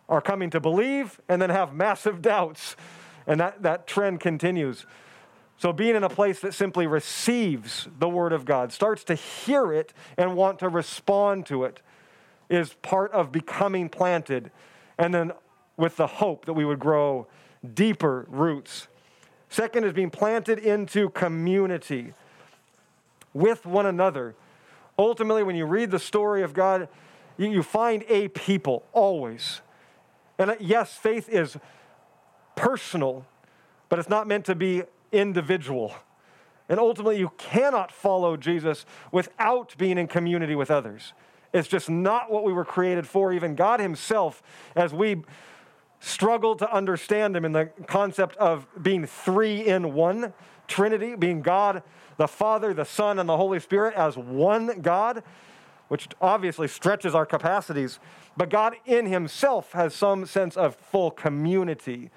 are 0.08 0.20
coming 0.20 0.50
to 0.50 0.60
believe 0.60 1.20
and 1.28 1.42
then 1.42 1.50
have 1.50 1.74
massive 1.74 2.22
doubts. 2.22 2.76
And 3.26 3.40
that, 3.40 3.62
that 3.62 3.86
trend 3.86 4.20
continues. 4.20 4.86
So, 5.58 5.72
being 5.72 5.96
in 5.96 6.04
a 6.04 6.08
place 6.08 6.40
that 6.40 6.52
simply 6.52 6.86
receives 6.86 7.88
the 7.98 8.08
Word 8.08 8.32
of 8.32 8.44
God, 8.44 8.72
starts 8.72 9.04
to 9.04 9.14
hear 9.14 9.72
it 9.72 9.94
and 10.18 10.36
want 10.36 10.58
to 10.58 10.68
respond 10.68 11.46
to 11.46 11.64
it, 11.64 11.80
is 12.50 12.74
part 12.74 13.10
of 13.12 13.32
becoming 13.32 13.88
planted. 13.88 14.50
And 14.98 15.14
then 15.14 15.32
with 15.76 15.96
the 15.96 16.06
hope 16.06 16.44
that 16.46 16.52
we 16.52 16.64
would 16.64 16.78
grow 16.78 17.26
deeper 17.74 18.26
roots. 18.28 18.88
Second 19.48 19.84
is 19.84 19.92
being 19.92 20.10
planted 20.10 20.58
into 20.58 21.10
community 21.10 22.14
with 23.32 23.66
one 23.66 23.86
another. 23.86 24.34
Ultimately, 24.98 25.42
when 25.42 25.56
you 25.56 25.66
read 25.66 25.90
the 25.90 25.98
story 25.98 26.42
of 26.42 26.54
God, 26.54 26.88
you 27.36 27.62
find 27.62 28.04
a 28.08 28.28
people 28.28 28.84
always. 28.92 29.60
And 30.38 30.50
uh, 30.52 30.56
yes, 30.58 30.94
faith 30.94 31.28
is 31.28 31.56
personal, 32.54 33.26
but 33.88 33.98
it's 33.98 34.08
not 34.08 34.26
meant 34.26 34.46
to 34.46 34.54
be 34.54 34.82
individual. 35.18 35.94
And 36.68 36.80
ultimately, 36.80 37.18
you 37.18 37.30
cannot 37.38 37.92
follow 37.92 38.36
Jesus 38.36 38.84
without 39.12 39.76
being 39.78 39.98
in 39.98 40.08
community 40.08 40.54
with 40.54 40.70
others. 40.70 41.12
It's 41.52 41.68
just 41.68 41.88
not 41.88 42.30
what 42.30 42.44
we 42.44 42.52
were 42.52 42.64
created 42.64 43.06
for. 43.06 43.32
Even 43.32 43.54
God 43.54 43.80
Himself, 43.80 44.42
as 44.74 44.92
we 44.92 45.22
struggle 46.00 46.56
to 46.56 46.72
understand 46.72 47.36
Him 47.36 47.44
in 47.44 47.52
the 47.52 47.66
concept 47.86 48.36
of 48.36 48.66
being 48.82 49.06
three 49.06 49.66
in 49.66 49.94
one 49.94 50.32
Trinity, 50.66 51.14
being 51.14 51.42
God, 51.42 51.82
the 52.16 52.26
Father, 52.26 52.74
the 52.74 52.84
Son, 52.84 53.18
and 53.18 53.28
the 53.28 53.36
Holy 53.36 53.60
Spirit 53.60 53.94
as 53.94 54.16
one 54.16 54.80
God, 54.80 55.22
which 55.88 56.08
obviously 56.20 56.66
stretches 56.66 57.14
our 57.14 57.26
capacities. 57.26 58.00
But 58.36 58.50
God 58.50 58.74
in 58.84 59.06
Himself 59.06 59.72
has 59.72 59.94
some 59.94 60.26
sense 60.26 60.56
of 60.56 60.74
full 60.74 61.12
community 61.12 62.10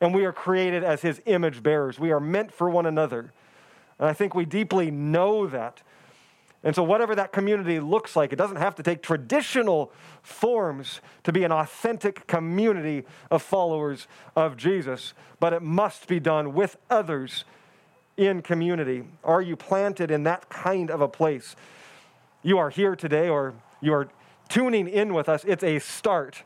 and 0.00 0.14
we 0.14 0.24
are 0.24 0.32
created 0.32 0.82
as 0.82 1.02
his 1.02 1.20
image 1.26 1.62
bearers. 1.62 1.98
We 1.98 2.10
are 2.10 2.20
meant 2.20 2.52
for 2.52 2.70
one 2.70 2.86
another. 2.86 3.32
And 3.98 4.08
I 4.08 4.12
think 4.12 4.34
we 4.34 4.44
deeply 4.44 4.90
know 4.90 5.46
that. 5.46 5.82
And 6.62 6.74
so, 6.74 6.82
whatever 6.82 7.14
that 7.14 7.32
community 7.32 7.80
looks 7.80 8.16
like, 8.16 8.32
it 8.32 8.36
doesn't 8.36 8.56
have 8.56 8.74
to 8.76 8.82
take 8.82 9.02
traditional 9.02 9.92
forms 10.22 11.00
to 11.24 11.32
be 11.32 11.42
an 11.44 11.52
authentic 11.52 12.26
community 12.26 13.04
of 13.30 13.42
followers 13.42 14.06
of 14.36 14.58
Jesus, 14.58 15.14
but 15.38 15.54
it 15.54 15.62
must 15.62 16.06
be 16.06 16.20
done 16.20 16.52
with 16.52 16.76
others 16.90 17.44
in 18.18 18.42
community. 18.42 19.04
Are 19.24 19.40
you 19.40 19.56
planted 19.56 20.10
in 20.10 20.24
that 20.24 20.50
kind 20.50 20.90
of 20.90 21.00
a 21.00 21.08
place? 21.08 21.56
You 22.42 22.58
are 22.58 22.68
here 22.68 22.94
today, 22.94 23.30
or 23.30 23.54
you 23.80 23.94
are 23.94 24.08
tuning 24.50 24.86
in 24.86 25.14
with 25.14 25.30
us. 25.30 25.44
It's 25.46 25.64
a 25.64 25.78
start, 25.78 26.42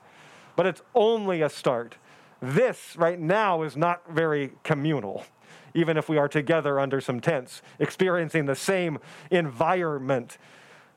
but 0.55 0.67
it's 0.67 0.83
only 0.95 1.43
a 1.43 1.49
start. 1.49 1.97
This 2.41 2.95
right 2.97 3.19
now 3.19 3.63
is 3.63 3.77
not 3.77 4.03
very 4.11 4.53
communal, 4.63 5.25
even 5.75 5.97
if 5.97 6.09
we 6.09 6.19
are 6.19 6.29
together 6.29 6.79
under 6.79 7.01
some 7.01 7.21
tents, 7.21 7.63
experiencing 7.79 8.47
the 8.47 8.55
same 8.55 8.99
environment. 9.31 10.39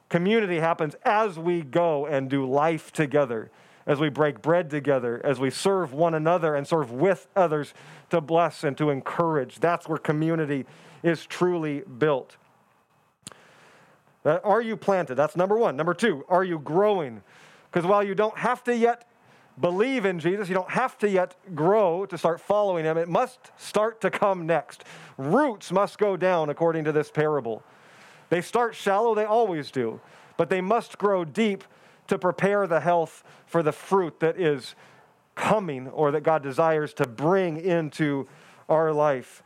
Community 0.10 0.60
happens 0.60 0.96
as 1.03 1.38
we 1.38 1.62
go 1.62 2.06
and 2.06 2.29
do 2.29 2.50
life 2.50 2.91
together, 2.91 3.51
as 3.86 4.00
we 4.00 4.10
break 4.10 4.41
bread 4.41 4.70
together, 4.70 5.22
as 5.24 5.39
we 5.39 5.50
serve 5.50 5.94
one 5.94 6.13
another 6.13 6.56
and 6.56 6.67
serve 6.67 6.91
with 6.91 7.27
others 7.36 7.74
to 8.10 8.20
bless 8.22 8.63
and 8.63 8.77
to 8.77 8.89
encourage. 8.89 9.60
That's 9.60 9.88
where 9.88 9.98
community 9.98 10.65
is 11.03 11.25
truly 11.25 11.82
built. 11.82 12.38
Are 14.25 14.62
you 14.62 14.75
planted? 14.75 15.15
That's 15.15 15.38
number 15.38 15.58
one. 15.58 15.77
Number 15.77 15.94
two, 15.94 16.25
are 16.27 16.44
you 16.44 16.60
growing? 16.60 17.22
Because 17.72 17.88
while 17.88 18.03
you 18.03 18.13
don't 18.15 18.38
have 18.38 18.63
to 18.65 18.75
yet 18.75 19.08
believe 19.59 20.05
in 20.05 20.19
Jesus. 20.19 20.49
You 20.49 20.55
don't 20.55 20.69
have 20.69 20.97
to 20.99 21.09
yet 21.09 21.35
grow 21.55 22.05
to 22.05 22.17
start 22.17 22.39
following 22.39 22.85
him. 22.85 22.97
It 22.97 23.07
must 23.07 23.51
start 23.57 24.01
to 24.01 24.11
come 24.11 24.45
next. 24.45 24.83
Roots 25.17 25.71
must 25.71 25.97
go 25.97 26.17
down 26.17 26.49
according 26.49 26.83
to 26.85 26.91
this 26.91 27.09
parable. 27.09 27.63
They 28.29 28.41
start 28.41 28.75
shallow, 28.75 29.15
they 29.15 29.25
always 29.25 29.71
do, 29.71 30.01
but 30.35 30.49
they 30.49 30.61
must 30.61 30.97
grow 30.97 31.23
deep 31.23 31.63
to 32.07 32.17
prepare 32.17 32.67
the 32.67 32.79
health 32.79 33.23
for 33.45 33.63
the 33.63 33.71
fruit 33.71 34.19
that 34.19 34.39
is 34.39 34.75
coming 35.35 35.87
or 35.89 36.11
that 36.11 36.21
God 36.21 36.43
desires 36.43 36.93
to 36.95 37.07
bring 37.07 37.57
into 37.57 38.27
our 38.67 38.91
life. 38.91 39.43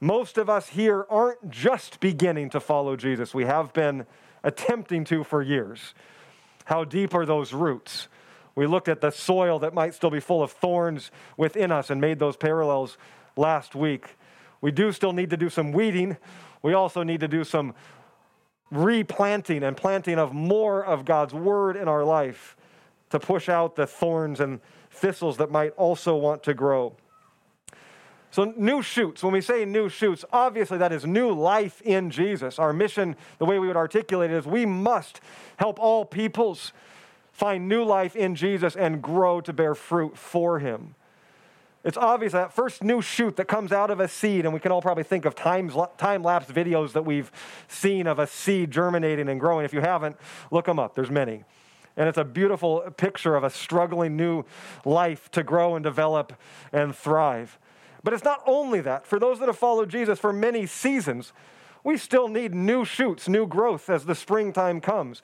Most 0.00 0.38
of 0.38 0.50
us 0.50 0.68
here 0.68 1.06
aren't 1.08 1.50
just 1.50 2.00
beginning 2.00 2.50
to 2.50 2.60
follow 2.60 2.96
Jesus, 2.96 3.34
we 3.34 3.44
have 3.44 3.72
been 3.72 4.06
attempting 4.42 5.04
to 5.04 5.24
for 5.24 5.42
years. 5.42 5.94
How 6.64 6.84
deep 6.84 7.14
are 7.14 7.24
those 7.24 7.52
roots? 7.52 8.08
We 8.56 8.66
looked 8.66 8.88
at 8.88 9.00
the 9.00 9.10
soil 9.10 9.58
that 9.60 9.74
might 9.74 9.94
still 9.94 10.10
be 10.10 10.18
full 10.18 10.42
of 10.42 10.50
thorns 10.50 11.12
within 11.36 11.70
us 11.70 11.90
and 11.90 12.00
made 12.00 12.18
those 12.18 12.36
parallels 12.36 12.98
last 13.36 13.74
week. 13.74 14.16
We 14.60 14.72
do 14.72 14.90
still 14.90 15.12
need 15.12 15.30
to 15.30 15.36
do 15.36 15.50
some 15.50 15.72
weeding. 15.72 16.16
We 16.62 16.72
also 16.72 17.02
need 17.02 17.20
to 17.20 17.28
do 17.28 17.44
some 17.44 17.74
replanting 18.70 19.62
and 19.62 19.76
planting 19.76 20.18
of 20.18 20.32
more 20.32 20.84
of 20.84 21.04
God's 21.04 21.34
word 21.34 21.76
in 21.76 21.86
our 21.86 22.02
life 22.02 22.56
to 23.10 23.20
push 23.20 23.48
out 23.48 23.76
the 23.76 23.86
thorns 23.86 24.40
and 24.40 24.60
thistles 24.90 25.36
that 25.36 25.50
might 25.50 25.72
also 25.76 26.16
want 26.16 26.42
to 26.44 26.54
grow. 26.54 26.94
So, 28.30 28.52
new 28.56 28.82
shoots, 28.82 29.22
when 29.22 29.32
we 29.32 29.40
say 29.40 29.64
new 29.64 29.88
shoots, 29.88 30.24
obviously 30.32 30.78
that 30.78 30.92
is 30.92 31.06
new 31.06 31.30
life 31.30 31.80
in 31.82 32.10
Jesus. 32.10 32.58
Our 32.58 32.72
mission, 32.72 33.16
the 33.38 33.44
way 33.44 33.58
we 33.58 33.66
would 33.66 33.76
articulate 33.76 34.30
it, 34.30 34.36
is 34.36 34.46
we 34.46 34.66
must 34.66 35.20
help 35.56 35.78
all 35.78 36.04
peoples 36.04 36.72
find 37.36 37.68
new 37.68 37.84
life 37.84 38.16
in 38.16 38.34
Jesus 38.34 38.74
and 38.76 39.02
grow 39.02 39.42
to 39.42 39.52
bear 39.52 39.74
fruit 39.74 40.16
for 40.16 40.58
Him. 40.58 40.94
It's 41.84 41.98
obvious 41.98 42.32
that 42.32 42.50
first 42.50 42.82
new 42.82 43.02
shoot 43.02 43.36
that 43.36 43.46
comes 43.46 43.72
out 43.72 43.90
of 43.90 44.00
a 44.00 44.08
seed, 44.08 44.46
and 44.46 44.54
we 44.54 44.58
can 44.58 44.72
all 44.72 44.80
probably 44.80 45.04
think 45.04 45.26
of 45.26 45.34
time 45.34 45.68
lapse 45.68 46.50
videos 46.50 46.92
that 46.92 47.04
we've 47.04 47.30
seen 47.68 48.06
of 48.06 48.18
a 48.18 48.26
seed 48.26 48.70
germinating 48.70 49.28
and 49.28 49.38
growing. 49.38 49.66
If 49.66 49.74
you 49.74 49.82
haven't, 49.82 50.16
look 50.50 50.64
them 50.64 50.78
up, 50.78 50.94
there's 50.94 51.10
many. 51.10 51.44
And 51.98 52.08
it's 52.08 52.16
a 52.16 52.24
beautiful 52.24 52.80
picture 52.96 53.36
of 53.36 53.44
a 53.44 53.50
struggling 53.50 54.16
new 54.16 54.44
life 54.86 55.30
to 55.32 55.42
grow 55.42 55.76
and 55.76 55.84
develop 55.84 56.32
and 56.72 56.96
thrive. 56.96 57.58
But 58.02 58.14
it's 58.14 58.24
not 58.24 58.42
only 58.46 58.80
that. 58.80 59.06
For 59.06 59.18
those 59.18 59.40
that 59.40 59.46
have 59.46 59.58
followed 59.58 59.90
Jesus 59.90 60.18
for 60.18 60.32
many 60.32 60.64
seasons, 60.64 61.34
we 61.84 61.98
still 61.98 62.28
need 62.28 62.54
new 62.54 62.84
shoots, 62.84 63.28
new 63.28 63.46
growth 63.46 63.90
as 63.90 64.06
the 64.06 64.14
springtime 64.14 64.80
comes. 64.80 65.22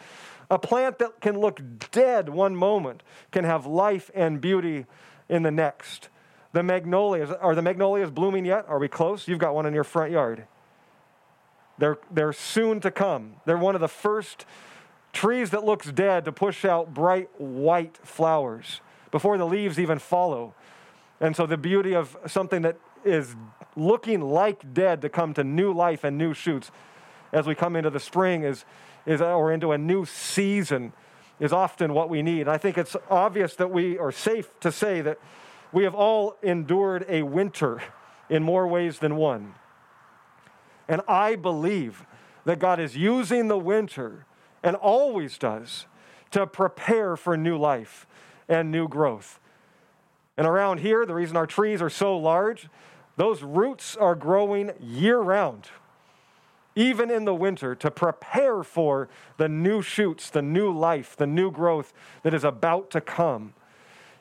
A 0.53 0.59
plant 0.59 0.99
that 0.99 1.23
can 1.23 1.41
look 1.41 1.63
dead 1.93 2.29
one 2.29 2.55
moment 2.55 3.03
can 3.31 3.45
have 3.45 3.65
life 3.65 4.11
and 4.15 4.39
beauty 4.39 4.85
in 5.31 5.43
the 5.45 5.51
next. 5.51 6.11
The 6.53 6.63
magnolias, 6.63 7.31
are 7.31 7.55
the 7.55 7.63
magnolias 7.63 8.11
blooming 8.11 8.45
yet? 8.45 8.67
Are 8.69 8.79
we 8.79 8.87
close? 8.87 9.27
You've 9.27 9.39
got 9.39 9.55
one 9.55 9.65
in 9.65 9.73
your 9.73 9.83
front 9.83 10.13
yard. 10.13 10.45
They're, 11.79 11.97
they're 12.11 12.35
soon 12.35 12.81
to 12.81 12.91
come. 12.91 13.37
They're 13.47 13.57
one 13.57 13.75
of 13.75 13.81
the 13.81 13.89
first 13.89 14.45
trees 15.15 15.49
that 15.53 15.65
looks 15.65 15.91
dead 15.91 16.27
to 16.27 16.33
push 16.33 16.67
out 16.67 16.93
bright 16.93 17.31
white 17.41 17.99
flowers 18.03 18.83
before 19.11 19.39
the 19.39 19.47
leaves 19.47 19.79
even 19.79 19.99
follow. 19.99 20.55
And 21.19 21.35
so 21.35 21.47
the 21.47 21.57
beauty 21.57 21.95
of 21.95 22.15
something 22.27 22.61
that 22.61 22.77
is 23.07 23.37
looking 23.75 24.21
like 24.21 24.75
dead 24.75 25.01
to 25.01 25.09
come 25.09 25.33
to 25.33 25.45
new 25.45 25.73
life 25.73 26.05
and 26.05 26.19
new 26.19 26.35
shoots 26.35 26.71
as 27.33 27.47
we 27.47 27.55
come 27.55 27.75
into 27.75 27.89
the 27.89 28.01
spring 28.01 28.45
is 28.45 28.67
is, 29.07 29.21
or 29.21 29.53
into 29.53 29.73
a 29.73 29.79
new 29.79 30.05
season 30.05 30.93
is 31.41 31.53
often 31.53 31.93
what 31.93 32.09
we 32.09 32.23
need. 32.23 32.43
And 32.43 32.51
I 32.51 32.59
think 32.59 32.79
it's 32.79 32.97
obvious 33.11 33.57
that 33.57 33.71
we 33.71 33.99
are 33.99 34.13
safe 34.13 34.49
to 34.61 34.71
say 34.71 35.01
that 35.01 35.19
we 35.73 35.85
have 35.85 35.95
all 35.95 36.37
endured 36.43 37.05
a 37.09 37.23
winter 37.23 37.83
in 38.29 38.43
more 38.43 38.69
ways 38.69 38.99
than 38.99 39.17
one. 39.17 39.55
And 40.89 41.01
I 41.09 41.37
believe 41.37 42.05
that 42.45 42.59
God 42.59 42.79
is 42.81 42.97
using 42.97 43.49
the 43.49 43.59
winter, 43.59 44.27
and 44.63 44.77
always 44.77 45.39
does, 45.39 45.87
to 46.33 46.47
prepare 46.47 47.17
for 47.17 47.37
new 47.37 47.57
life 47.57 48.07
and 48.49 48.71
new 48.71 48.89
growth. 48.89 49.39
And 50.37 50.47
around 50.47 50.79
here, 50.79 51.07
the 51.07 51.15
reason 51.15 51.37
our 51.37 51.47
trees 51.47 51.81
are 51.81 51.91
so 51.91 52.17
large, 52.17 52.69
those 53.17 53.43
roots 53.43 53.97
are 53.97 54.15
growing 54.15 54.73
year 54.81 55.19
round. 55.19 55.69
Even 56.75 57.11
in 57.11 57.25
the 57.25 57.35
winter, 57.35 57.75
to 57.75 57.91
prepare 57.91 58.63
for 58.63 59.09
the 59.37 59.49
new 59.49 59.83
shoots, 59.83 60.31
the 60.31 60.43
new 60.43 60.73
life, 60.73 61.17
the 61.17 61.27
new 61.27 61.51
growth 61.51 61.93
that 62.23 62.35
is 62.35 62.45
about 62.45 62.91
to 62.91 63.01
come. 63.01 63.55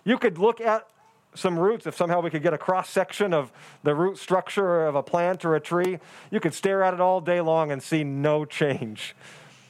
You 0.04 0.18
could 0.18 0.38
look 0.38 0.60
at 0.60 0.88
some 1.34 1.58
roots, 1.58 1.88
if 1.88 1.96
somehow 1.96 2.20
we 2.20 2.30
could 2.30 2.44
get 2.44 2.54
a 2.54 2.58
cross 2.58 2.90
section 2.90 3.34
of 3.34 3.52
the 3.84 3.96
root 3.96 4.18
structure 4.18 4.86
of 4.86 4.96
a 4.96 5.04
plant 5.04 5.46
or 5.46 5.56
a 5.56 5.62
tree, 5.62 6.00
you 6.30 6.40
could 6.40 6.54
stare 6.54 6.84
at 6.84 6.94
it 6.94 7.00
all 7.00 7.22
day 7.22 7.40
long 7.40 7.72
and 7.72 7.82
see 7.82 8.04
no 8.04 8.44
change. 8.44 9.16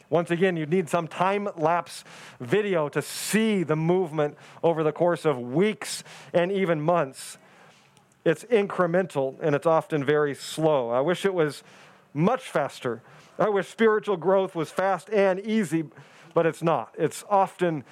Once 0.10 0.30
again, 0.30 0.58
you'd 0.58 0.70
need 0.70 0.90
some 0.90 1.08
time 1.08 1.48
lapse 1.56 2.04
video 2.40 2.90
to 2.90 3.02
see 3.02 3.64
the 3.64 3.76
movement 3.76 4.36
over 4.62 4.84
the 4.84 4.92
course 4.92 5.24
of 5.24 5.40
weeks 5.40 6.04
and 6.34 6.52
even 6.52 6.82
months. 6.82 7.38
It's 8.26 8.44
incremental 8.46 9.38
and 9.42 9.56
it's 9.56 9.66
often 9.66 10.04
very 10.04 10.36
slow. 10.36 10.90
I 10.90 11.00
wish 11.00 11.26
it 11.26 11.34
was 11.34 11.64
much 12.14 12.50
faster. 12.50 13.02
I 13.40 13.50
wish 13.50 13.68
spiritual 13.68 14.18
growth 14.18 14.56
was 14.56 14.70
fast 14.70 15.10
and 15.10 15.40
easy, 15.40 15.86
but 16.34 16.46
it's 16.46 16.62
not. 16.62 16.94
It's 16.98 17.24
often 17.30 17.84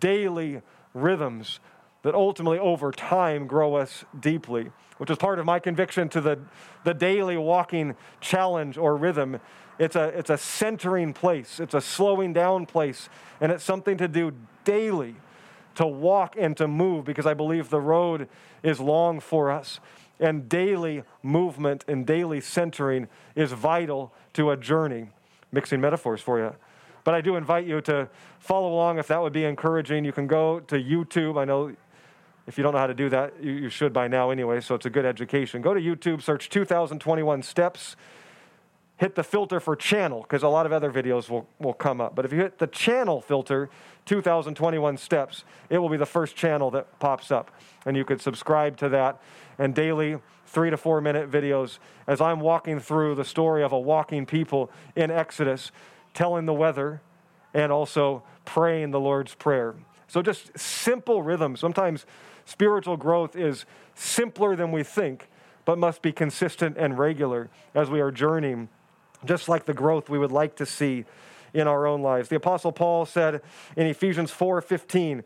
daily 0.00 0.62
rhythms 0.94 1.60
that 2.02 2.14
ultimately 2.14 2.58
over 2.58 2.90
time 2.90 3.46
grow 3.46 3.74
us 3.74 4.04
deeply, 4.18 4.70
which 4.98 5.10
is 5.10 5.18
part 5.18 5.38
of 5.38 5.46
my 5.46 5.58
conviction 5.58 6.08
to 6.10 6.20
the, 6.20 6.38
the 6.84 6.94
daily 6.94 7.36
walking 7.36 7.94
challenge 8.20 8.76
or 8.76 8.96
rhythm. 8.96 9.40
It's 9.78 9.96
a, 9.96 10.08
it's 10.08 10.30
a 10.30 10.36
centering 10.36 11.12
place, 11.12 11.60
it's 11.60 11.74
a 11.74 11.80
slowing 11.80 12.32
down 12.32 12.66
place, 12.66 13.08
and 13.40 13.50
it's 13.50 13.64
something 13.64 13.96
to 13.98 14.08
do 14.08 14.32
daily 14.64 15.16
to 15.76 15.86
walk 15.86 16.36
and 16.38 16.56
to 16.56 16.68
move 16.68 17.04
because 17.04 17.26
I 17.26 17.34
believe 17.34 17.70
the 17.70 17.80
road 17.80 18.28
is 18.62 18.80
long 18.80 19.20
for 19.20 19.50
us. 19.50 19.80
And 20.22 20.48
daily 20.48 21.02
movement 21.22 21.84
and 21.86 22.06
daily 22.06 22.40
centering 22.40 23.08
is 23.34 23.52
vital 23.52 24.14
to 24.32 24.50
a 24.50 24.56
journey. 24.56 25.10
Mixing 25.50 25.80
metaphors 25.80 26.22
for 26.22 26.38
you. 26.38 26.54
But 27.04 27.14
I 27.14 27.20
do 27.20 27.36
invite 27.36 27.66
you 27.66 27.80
to 27.82 28.08
follow 28.38 28.72
along 28.72 28.98
if 28.98 29.08
that 29.08 29.20
would 29.20 29.32
be 29.32 29.44
encouraging. 29.44 30.04
You 30.04 30.12
can 30.12 30.26
go 30.26 30.60
to 30.60 30.76
YouTube. 30.76 31.38
I 31.38 31.44
know 31.44 31.74
if 32.46 32.58
you 32.58 32.64
don't 32.64 32.72
know 32.72 32.78
how 32.78 32.86
to 32.86 32.94
do 32.94 33.08
that, 33.08 33.34
you, 33.42 33.52
you 33.52 33.68
should 33.68 33.92
by 33.92 34.08
now 34.08 34.30
anyway, 34.30 34.60
so 34.60 34.74
it's 34.74 34.86
a 34.86 34.90
good 34.90 35.04
education. 35.04 35.62
Go 35.62 35.74
to 35.74 35.80
YouTube, 35.80 36.22
search 36.22 36.48
2021 36.48 37.42
Steps, 37.42 37.96
hit 39.02 39.16
the 39.16 39.24
filter 39.24 39.58
for 39.58 39.74
channel, 39.74 40.22
because 40.22 40.44
a 40.44 40.48
lot 40.48 40.64
of 40.64 40.72
other 40.72 40.92
videos 40.92 41.28
will, 41.28 41.48
will 41.58 41.74
come 41.74 42.00
up. 42.00 42.14
But 42.14 42.24
if 42.24 42.32
you 42.32 42.38
hit 42.38 42.58
the 42.58 42.68
channel 42.68 43.20
filter, 43.20 43.68
2021 44.06 44.96
Steps, 44.96 45.42
it 45.68 45.78
will 45.78 45.88
be 45.88 45.96
the 45.96 46.06
first 46.06 46.36
channel 46.36 46.70
that 46.70 47.00
pops 47.00 47.32
up. 47.32 47.50
And 47.84 47.96
you 47.96 48.04
could 48.04 48.20
subscribe 48.20 48.76
to 48.76 48.88
that 48.90 49.20
and 49.58 49.74
daily 49.74 50.18
three 50.46 50.70
to 50.70 50.76
four 50.76 51.00
minute 51.00 51.28
videos 51.28 51.78
as 52.06 52.20
I'm 52.20 52.38
walking 52.38 52.78
through 52.78 53.16
the 53.16 53.24
story 53.24 53.64
of 53.64 53.72
a 53.72 53.78
walking 53.78 54.24
people 54.24 54.70
in 54.94 55.10
Exodus, 55.10 55.72
telling 56.14 56.46
the 56.46 56.54
weather 56.54 57.00
and 57.52 57.72
also 57.72 58.22
praying 58.44 58.92
the 58.92 59.00
Lord's 59.00 59.34
Prayer. 59.34 59.74
So 60.06 60.22
just 60.22 60.56
simple 60.56 61.22
rhythms. 61.22 61.58
Sometimes 61.58 62.06
Spiritual 62.44 62.96
growth 62.96 63.36
is 63.36 63.64
simpler 63.94 64.56
than 64.56 64.72
we 64.72 64.82
think, 64.82 65.28
but 65.64 65.78
must 65.78 66.02
be 66.02 66.12
consistent 66.12 66.76
and 66.76 66.98
regular 66.98 67.50
as 67.74 67.88
we 67.88 68.00
are 68.00 68.10
journeying, 68.10 68.68
just 69.24 69.48
like 69.48 69.64
the 69.64 69.74
growth 69.74 70.08
we 70.08 70.18
would 70.18 70.32
like 70.32 70.56
to 70.56 70.66
see 70.66 71.04
in 71.54 71.66
our 71.66 71.86
own 71.86 72.02
lives. 72.02 72.28
The 72.28 72.36
apostle 72.36 72.72
Paul 72.72 73.04
said 73.06 73.42
in 73.76 73.86
Ephesians 73.86 74.30
4:15, 74.30 75.22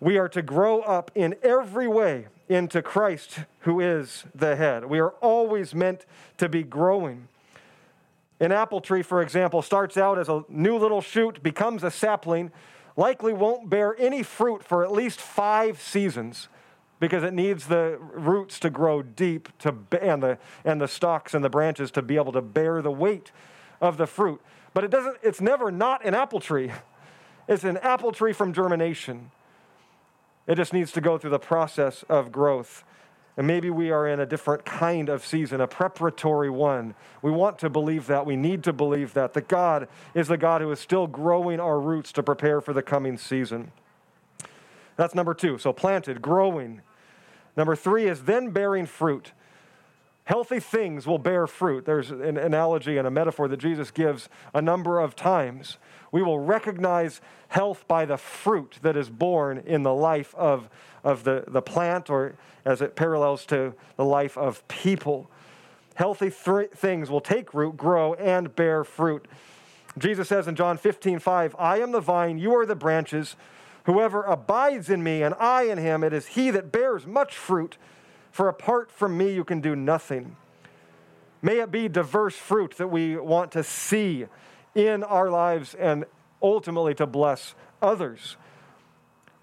"We 0.00 0.18
are 0.18 0.28
to 0.28 0.42
grow 0.42 0.80
up 0.80 1.10
in 1.14 1.36
every 1.42 1.88
way 1.88 2.28
into 2.48 2.82
Christ 2.82 3.40
who 3.60 3.80
is 3.80 4.24
the 4.34 4.56
head." 4.56 4.86
We 4.86 4.98
are 5.00 5.10
always 5.20 5.74
meant 5.74 6.06
to 6.38 6.48
be 6.48 6.62
growing. 6.62 7.28
An 8.40 8.52
apple 8.52 8.80
tree, 8.80 9.02
for 9.02 9.20
example, 9.20 9.62
starts 9.62 9.96
out 9.96 10.18
as 10.18 10.28
a 10.28 10.44
new 10.48 10.76
little 10.76 11.00
shoot, 11.00 11.42
becomes 11.42 11.82
a 11.82 11.90
sapling, 11.90 12.52
likely 12.96 13.32
won't 13.32 13.68
bear 13.68 13.96
any 13.98 14.22
fruit 14.22 14.62
for 14.62 14.84
at 14.84 14.92
least 14.92 15.20
five 15.20 15.80
seasons 15.80 16.48
because 17.00 17.22
it 17.22 17.32
needs 17.32 17.66
the 17.66 17.98
roots 18.00 18.58
to 18.60 18.70
grow 18.70 19.02
deep 19.02 19.56
to, 19.58 19.74
and, 20.00 20.22
the, 20.22 20.38
and 20.64 20.80
the 20.80 20.88
stalks 20.88 21.34
and 21.34 21.44
the 21.44 21.50
branches 21.50 21.90
to 21.92 22.02
be 22.02 22.16
able 22.16 22.32
to 22.32 22.42
bear 22.42 22.82
the 22.82 22.90
weight 22.90 23.30
of 23.80 23.96
the 23.96 24.06
fruit. 24.06 24.40
But 24.74 24.84
it 24.84 24.90
doesn't, 24.90 25.18
it's 25.22 25.40
never 25.40 25.70
not 25.70 26.04
an 26.04 26.14
apple 26.14 26.40
tree. 26.40 26.72
It's 27.50 27.64
an 27.64 27.78
apple 27.78 28.12
tree 28.12 28.34
from 28.34 28.52
germination. 28.52 29.30
It 30.46 30.56
just 30.56 30.74
needs 30.74 30.92
to 30.92 31.00
go 31.00 31.16
through 31.16 31.30
the 31.30 31.38
process 31.38 32.04
of 32.06 32.30
growth. 32.30 32.84
And 33.38 33.46
maybe 33.46 33.70
we 33.70 33.90
are 33.90 34.06
in 34.06 34.18
a 34.18 34.26
different 34.26 34.64
kind 34.64 35.08
of 35.08 35.24
season, 35.24 35.60
a 35.60 35.66
preparatory 35.66 36.50
one. 36.50 36.94
We 37.22 37.30
want 37.30 37.58
to 37.60 37.70
believe 37.70 38.06
that. 38.08 38.26
We 38.26 38.36
need 38.36 38.64
to 38.64 38.72
believe 38.74 39.14
that. 39.14 39.32
That 39.32 39.46
God 39.46 39.88
is 40.12 40.28
the 40.28 40.36
God 40.36 40.60
who 40.60 40.70
is 40.72 40.80
still 40.80 41.06
growing 41.06 41.60
our 41.60 41.80
roots 41.80 42.12
to 42.12 42.22
prepare 42.22 42.60
for 42.60 42.72
the 42.72 42.82
coming 42.82 43.16
season. 43.16 43.70
That's 44.96 45.14
number 45.14 45.34
two. 45.34 45.56
So 45.56 45.72
planted, 45.72 46.20
growing. 46.20 46.82
Number 47.58 47.74
three 47.74 48.06
is 48.06 48.22
then 48.22 48.50
bearing 48.50 48.86
fruit. 48.86 49.32
Healthy 50.22 50.60
things 50.60 51.08
will 51.08 51.18
bear 51.18 51.48
fruit. 51.48 51.84
There's 51.84 52.12
an 52.12 52.36
analogy 52.36 52.98
and 52.98 53.06
a 53.06 53.10
metaphor 53.10 53.48
that 53.48 53.56
Jesus 53.56 53.90
gives 53.90 54.28
a 54.54 54.62
number 54.62 55.00
of 55.00 55.16
times. 55.16 55.76
We 56.12 56.22
will 56.22 56.38
recognize 56.38 57.20
health 57.48 57.84
by 57.88 58.04
the 58.04 58.16
fruit 58.16 58.78
that 58.82 58.96
is 58.96 59.10
born 59.10 59.58
in 59.66 59.82
the 59.82 59.92
life 59.92 60.36
of, 60.36 60.70
of 61.02 61.24
the, 61.24 61.44
the 61.48 61.60
plant 61.60 62.08
or 62.08 62.36
as 62.64 62.80
it 62.80 62.94
parallels 62.94 63.44
to 63.46 63.74
the 63.96 64.04
life 64.04 64.38
of 64.38 64.66
people. 64.68 65.28
Healthy 65.96 66.30
th- 66.30 66.70
things 66.70 67.10
will 67.10 67.20
take 67.20 67.52
root, 67.54 67.76
grow, 67.76 68.14
and 68.14 68.54
bear 68.54 68.84
fruit. 68.84 69.26
Jesus 69.98 70.28
says 70.28 70.46
in 70.46 70.54
John 70.54 70.78
15, 70.78 71.18
5, 71.18 71.56
I 71.58 71.80
am 71.80 71.90
the 71.90 72.00
vine, 72.00 72.38
you 72.38 72.54
are 72.54 72.66
the 72.66 72.76
branches. 72.76 73.34
Whoever 73.88 74.22
abides 74.24 74.90
in 74.90 75.02
me 75.02 75.22
and 75.22 75.34
I 75.36 75.62
in 75.62 75.78
him, 75.78 76.04
it 76.04 76.12
is 76.12 76.26
he 76.26 76.50
that 76.50 76.70
bears 76.70 77.06
much 77.06 77.34
fruit, 77.34 77.78
for 78.30 78.46
apart 78.46 78.92
from 78.92 79.16
me 79.16 79.32
you 79.32 79.44
can 79.44 79.62
do 79.62 79.74
nothing. 79.74 80.36
May 81.40 81.60
it 81.60 81.70
be 81.70 81.88
diverse 81.88 82.34
fruit 82.34 82.76
that 82.76 82.88
we 82.88 83.16
want 83.16 83.50
to 83.52 83.64
see 83.64 84.26
in 84.74 85.02
our 85.02 85.30
lives 85.30 85.72
and 85.72 86.04
ultimately 86.42 86.94
to 86.96 87.06
bless 87.06 87.54
others. 87.80 88.36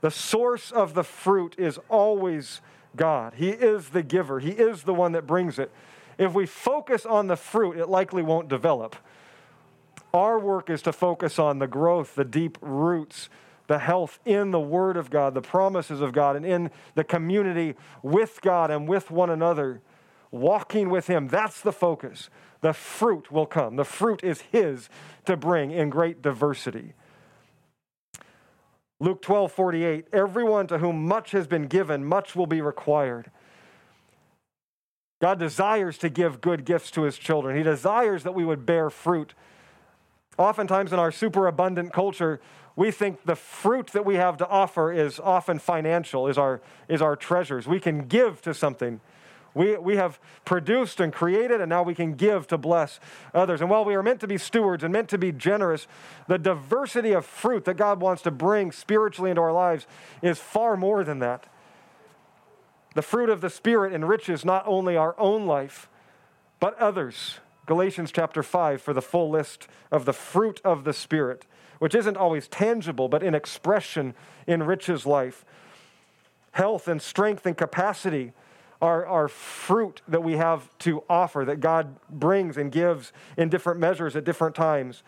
The 0.02 0.12
source 0.12 0.72
of 0.72 0.94
the 0.94 1.04
fruit 1.04 1.56
is 1.58 1.80
always 1.90 2.62
God. 2.96 3.34
He 3.38 3.50
is 3.50 3.90
the 3.90 4.04
giver, 4.04 4.40
He 4.40 4.52
is 4.52 4.84
the 4.84 4.94
one 4.94 5.14
that 5.14 5.26
brings 5.26 5.58
it. 5.58 5.72
If 6.20 6.36
we 6.36 6.46
focus 6.46 7.04
on 7.04 7.26
the 7.26 7.36
fruit, 7.36 7.78
it 7.78 7.90
likely 7.90 8.22
won't 8.22 8.48
develop. 8.48 8.96
Our 10.14 10.38
work 10.38 10.70
is 10.70 10.84
to 10.84 10.94
focus 10.94 11.40
on 11.40 11.58
the 11.58 11.68
growth, 11.68 12.14
the 12.14 12.24
deep 12.24 12.60
roots, 12.62 13.28
the 13.68 13.80
health 13.80 14.20
in 14.26 14.52
the 14.52 14.60
Word 14.60 14.98
of 14.98 15.10
God, 15.10 15.34
the 15.34 15.42
promises 15.42 16.02
of 16.02 16.14
God, 16.14 16.36
and 16.36 16.46
in 16.46 16.72
the 16.96 17.04
community 17.04 17.76
with 18.04 18.42
God 18.42 18.72
and 18.72 18.88
with 18.88 19.12
one 19.12 19.30
another, 19.30 19.82
walking 20.32 20.90
with 20.90 21.08
Him. 21.08 21.28
That's 21.28 21.62
the 21.62 21.72
focus 21.72 22.30
the 22.66 22.74
fruit 22.74 23.32
will 23.32 23.46
come. 23.46 23.76
The 23.76 23.86
fruit 23.86 24.24
is 24.24 24.42
His 24.52 24.90
to 25.26 25.38
bring 25.38 25.70
in 25.70 25.92
great 25.92 26.24
diversity. 26.24 26.94
Luke 29.00 29.22
12, 29.22 29.52
48, 29.52 30.08
everyone 30.12 30.66
to 30.68 30.80
whom 30.80 31.08
much 31.08 31.30
has 31.30 31.46
been 31.46 31.68
given, 31.68 32.04
much 32.04 32.36
will 32.36 32.48
be 32.48 32.62
required. 32.62 33.30
God 35.22 35.38
desires 35.38 36.00
to 36.00 36.10
give 36.10 36.42
good 36.42 36.66
gifts 36.66 36.90
to 36.92 37.04
his 37.04 37.20
children. 37.20 37.56
He 37.56 37.62
desires 37.62 38.24
that 38.24 38.34
we 38.34 38.44
would 38.44 38.66
bear 38.66 38.90
fruit. 38.90 39.36
Oftentimes 40.40 40.92
in 40.92 40.98
our 40.98 41.12
superabundant 41.12 41.94
culture, 41.94 42.42
we 42.76 42.92
think 42.92 43.24
the 43.24 43.36
fruit 43.36 43.88
that 43.88 44.06
we 44.06 44.16
have 44.16 44.38
to 44.38 44.48
offer 44.48 44.92
is 44.92 45.20
often 45.20 45.60
financial, 45.60 46.28
is 46.28 46.38
our, 46.38 46.62
is 46.90 47.02
our 47.02 47.16
treasures. 47.16 47.68
We 47.68 47.80
can 47.80 48.08
give 48.08 48.42
to 48.42 48.54
something. 48.54 49.00
We, 49.54 49.78
we 49.78 49.96
have 49.96 50.20
produced 50.44 51.00
and 51.00 51.14
created, 51.14 51.62
and 51.62 51.70
now 51.70 51.82
we 51.82 51.96
can 51.96 52.16
give 52.16 52.46
to 52.48 52.58
bless 52.58 53.00
others. 53.34 53.62
And 53.62 53.70
while 53.70 53.86
we 53.86 53.96
are 53.96 54.04
meant 54.04 54.20
to 54.20 54.28
be 54.28 54.38
stewards 54.38 54.84
and 54.84 54.92
meant 54.92 55.08
to 55.10 55.18
be 55.18 55.32
generous, 55.32 55.88
the 56.28 56.38
diversity 56.38 57.14
of 57.14 57.26
fruit 57.26 57.64
that 57.64 57.76
God 57.76 58.02
wants 58.02 58.22
to 58.24 58.32
bring 58.32 58.74
spiritually 58.74 59.30
into 59.30 59.42
our 59.42 59.54
lives 59.54 59.88
is 60.22 60.38
far 60.38 60.76
more 60.76 61.06
than 61.06 61.20
that. 61.20 61.48
The 62.96 63.02
fruit 63.02 63.30
of 63.30 63.40
the 63.40 63.50
Spirit 63.50 63.94
enriches 63.94 64.44
not 64.44 64.64
only 64.68 64.98
our 64.98 65.18
own 65.18 65.46
life, 65.46 65.90
but 66.60 66.78
others. 66.78 67.40
Galatians 67.66 68.12
chapter 68.12 68.44
5 68.44 68.82
for 68.82 68.94
the 68.94 69.02
full 69.02 69.30
list 69.30 69.68
of 69.92 70.04
the 70.04 70.14
fruit 70.14 70.60
of 70.66 70.84
the 70.84 70.94
Spirit, 70.94 71.46
which 71.80 71.96
isn't 71.96 72.18
always 72.18 72.48
tangible, 72.48 73.08
but 73.08 73.24
in 73.24 73.36
expression 73.36 74.14
enriches 74.48 75.06
life. 75.06 75.46
Health 76.52 76.88
and 76.88 77.02
strength 77.02 77.46
and 77.46 77.58
capacity 77.58 78.34
are, 78.82 79.06
our 79.06 79.28
fruit 79.28 80.02
that 80.08 80.24
we 80.24 80.34
have 80.34 80.70
to 80.80 81.04
offer, 81.10 81.44
that 81.46 81.60
God 81.60 81.96
brings 82.10 82.58
and 82.58 82.72
gives 82.72 83.12
in 83.38 83.50
different 83.50 83.80
measures 83.80 84.16
at 84.16 84.24
different 84.24 84.56
times. 84.56 85.04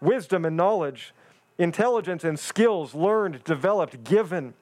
Wisdom 0.00 0.44
and 0.44 0.56
knowledge, 0.56 1.14
intelligence 1.58 2.24
and 2.24 2.38
skills 2.38 2.94
learned, 2.94 3.42
developed, 3.44 4.04
given, 4.04 4.54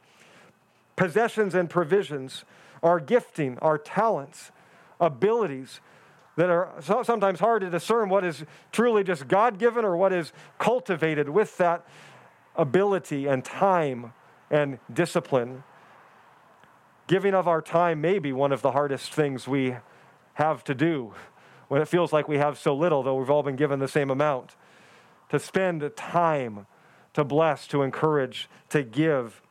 possessions 0.96 1.54
and 1.54 1.68
provisions, 1.68 2.44
our 2.82 3.00
gifting, 3.00 3.58
our 3.58 3.78
talents, 3.78 4.52
abilities, 5.00 5.80
that 6.36 6.48
are 6.48 6.72
sometimes 6.80 7.40
hard 7.40 7.62
to 7.62 7.70
discern 7.70 8.08
what 8.08 8.24
is 8.24 8.44
truly 8.70 9.04
just 9.04 9.28
God 9.28 9.58
given 9.58 9.84
or 9.84 9.96
what 9.96 10.12
is 10.12 10.32
cultivated 10.58 11.28
with 11.28 11.56
that 11.58 11.86
ability 12.56 13.26
and 13.26 13.44
time 13.44 14.12
and 14.50 14.78
discipline. 14.92 15.62
Giving 17.06 17.34
of 17.34 17.46
our 17.46 17.60
time 17.60 18.00
may 18.00 18.18
be 18.18 18.32
one 18.32 18.52
of 18.52 18.62
the 18.62 18.72
hardest 18.72 19.12
things 19.12 19.46
we 19.46 19.76
have 20.34 20.64
to 20.64 20.74
do 20.74 21.12
when 21.68 21.82
it 21.82 21.88
feels 21.88 22.12
like 22.12 22.28
we 22.28 22.38
have 22.38 22.58
so 22.58 22.74
little, 22.74 23.02
though 23.02 23.16
we've 23.16 23.30
all 23.30 23.42
been 23.42 23.56
given 23.56 23.78
the 23.78 23.88
same 23.88 24.10
amount. 24.10 24.56
To 25.30 25.38
spend 25.38 25.90
time 25.96 26.66
to 27.14 27.24
bless, 27.24 27.66
to 27.68 27.82
encourage, 27.82 28.48
to 28.70 28.82
give. 28.82 29.42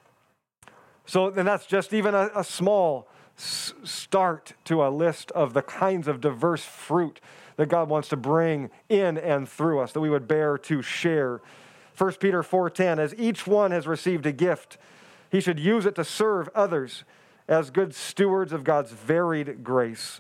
So 1.06 1.30
then 1.30 1.46
that's 1.46 1.66
just 1.66 1.94
even 1.94 2.16
a, 2.16 2.30
a 2.36 2.44
small 2.44 3.08
start 3.42 4.54
to 4.66 4.84
a 4.84 4.90
list 4.90 5.32
of 5.32 5.54
the 5.54 5.62
kinds 5.62 6.08
of 6.08 6.22
diverse 6.22 6.64
fruit 6.64 7.20
that 7.56 7.70
God 7.70 7.90
wants 7.90 8.10
to 8.10 8.18
bring 8.18 8.70
in 8.90 9.18
and 9.18 9.48
through 9.48 9.80
us, 9.80 9.92
that 9.92 10.00
we 10.02 10.10
would 10.10 10.28
bear 10.28 10.58
to 10.60 10.82
share. 10.82 11.42
1 11.98 12.20
Peter 12.20 12.44
4:10 12.44 13.00
as 13.00 13.14
each 13.18 13.46
one 13.46 13.72
has 13.72 13.88
received 13.88 14.26
a 14.26 14.32
gift 14.32 14.78
he 15.32 15.40
should 15.40 15.60
use 15.60 15.86
it 15.86 15.96
to 15.96 16.04
serve 16.04 16.50
others 16.54 17.06
as 17.48 17.70
good 17.70 17.96
stewards 17.96 18.52
of 18.52 18.66
God's 18.66 18.92
varied 18.92 19.64
grace. 19.64 20.20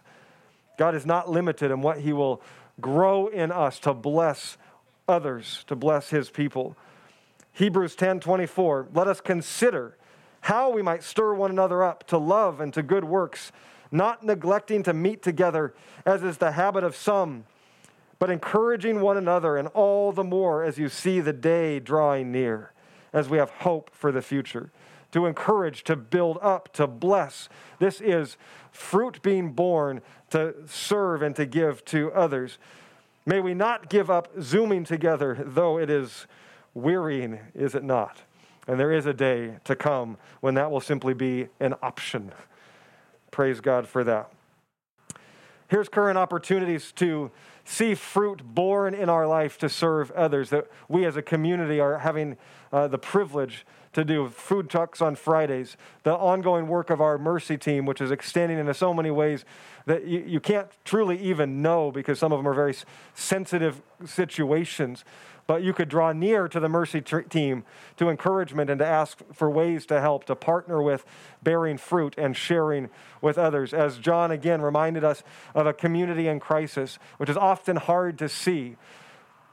God 0.77 0.95
is 0.95 1.05
not 1.05 1.29
limited 1.29 1.69
in 1.69 1.81
what 1.81 1.99
he 1.99 2.13
will 2.13 2.41
grow 2.79 3.27
in 3.27 3.51
us 3.51 3.77
to 3.79 3.93
bless 3.93 4.57
others, 5.07 5.65
to 5.67 5.75
bless 5.75 6.09
his 6.09 6.29
people. 6.29 6.77
Hebrews 7.51 7.95
10:24 7.95 8.87
Let 8.93 9.07
us 9.07 9.19
consider 9.19 9.97
how 10.41 10.69
we 10.69 10.81
might 10.81 11.03
stir 11.03 11.33
one 11.33 11.51
another 11.51 11.83
up 11.83 12.05
to 12.07 12.17
love 12.17 12.59
and 12.59 12.73
to 12.73 12.83
good 12.83 13.03
works, 13.03 13.51
not 13.91 14.23
neglecting 14.23 14.83
to 14.83 14.93
meet 14.93 15.21
together, 15.21 15.73
as 16.05 16.23
is 16.23 16.37
the 16.37 16.51
habit 16.51 16.83
of 16.83 16.95
some, 16.95 17.45
but 18.19 18.29
encouraging 18.29 19.01
one 19.01 19.17
another, 19.17 19.57
and 19.57 19.67
all 19.69 20.11
the 20.11 20.23
more 20.23 20.63
as 20.63 20.77
you 20.77 20.89
see 20.89 21.19
the 21.19 21.33
day 21.33 21.79
drawing 21.79 22.31
near, 22.31 22.71
as 23.13 23.29
we 23.29 23.37
have 23.37 23.49
hope 23.49 23.89
for 23.93 24.11
the 24.11 24.21
future. 24.21 24.71
To 25.11 25.25
encourage, 25.25 25.83
to 25.85 25.95
build 25.95 26.37
up, 26.41 26.71
to 26.73 26.87
bless. 26.87 27.49
This 27.79 27.99
is 27.99 28.37
fruit 28.71 29.21
being 29.21 29.51
born 29.51 30.01
to 30.29 30.55
serve 30.65 31.21
and 31.21 31.35
to 31.35 31.45
give 31.45 31.83
to 31.85 32.11
others. 32.13 32.57
May 33.25 33.41
we 33.41 33.53
not 33.53 33.89
give 33.89 34.09
up 34.09 34.29
zooming 34.41 34.85
together, 34.85 35.37
though 35.45 35.77
it 35.77 35.89
is 35.89 36.27
wearying, 36.73 37.39
is 37.53 37.75
it 37.75 37.83
not? 37.83 38.21
And 38.67 38.79
there 38.79 38.91
is 38.91 39.05
a 39.05 39.13
day 39.13 39.55
to 39.63 39.75
come 39.75 40.17
when 40.39 40.53
that 40.55 40.71
will 40.71 40.81
simply 40.81 41.13
be 41.13 41.47
an 41.59 41.75
option. 41.81 42.31
Praise 43.31 43.59
God 43.59 43.87
for 43.87 44.03
that. 44.03 44.31
Here's 45.67 45.87
current 45.87 46.17
opportunities 46.17 46.91
to 46.93 47.31
see 47.63 47.95
fruit 47.95 48.43
born 48.43 48.93
in 48.93 49.07
our 49.07 49.25
life 49.25 49.57
to 49.59 49.69
serve 49.69 50.11
others, 50.11 50.49
that 50.49 50.67
we 50.89 51.05
as 51.05 51.15
a 51.15 51.21
community 51.21 51.79
are 51.79 51.99
having 51.99 52.37
uh, 52.73 52.87
the 52.87 52.97
privilege 52.97 53.65
to 53.93 54.03
do 54.03 54.29
food 54.29 54.69
trucks 54.69 55.01
on 55.01 55.15
Fridays, 55.15 55.77
the 56.03 56.13
ongoing 56.13 56.67
work 56.67 56.89
of 56.89 57.01
our 57.01 57.17
mercy 57.17 57.57
team, 57.57 57.85
which 57.85 58.01
is 58.01 58.11
extending 58.11 58.57
into 58.57 58.73
so 58.73 58.93
many 58.93 59.11
ways 59.11 59.45
that 59.85 60.05
you, 60.05 60.19
you 60.25 60.39
can't 60.39 60.67
truly 60.85 61.17
even 61.19 61.61
know 61.61 61.91
because 61.91 62.19
some 62.19 62.31
of 62.31 62.39
them 62.39 62.47
are 62.47 62.53
very 62.53 62.75
sensitive 63.15 63.81
situations 64.05 65.03
but 65.51 65.63
you 65.63 65.73
could 65.73 65.89
draw 65.89 66.13
near 66.13 66.47
to 66.47 66.61
the 66.61 66.69
mercy 66.69 67.01
team 67.01 67.65
to 67.97 68.07
encouragement 68.07 68.69
and 68.69 68.79
to 68.79 68.85
ask 68.85 69.17
for 69.33 69.49
ways 69.49 69.85
to 69.85 69.99
help, 69.99 70.23
to 70.23 70.33
partner 70.33 70.81
with 70.81 71.03
bearing 71.43 71.77
fruit 71.77 72.15
and 72.17 72.37
sharing 72.37 72.89
with 73.19 73.37
others. 73.37 73.73
As 73.73 73.97
John 73.97 74.31
again 74.31 74.61
reminded 74.61 75.03
us 75.03 75.23
of 75.53 75.67
a 75.67 75.73
community 75.73 76.29
in 76.29 76.39
crisis, 76.39 76.97
which 77.17 77.29
is 77.29 77.35
often 77.35 77.75
hard 77.75 78.17
to 78.19 78.29
see, 78.29 78.77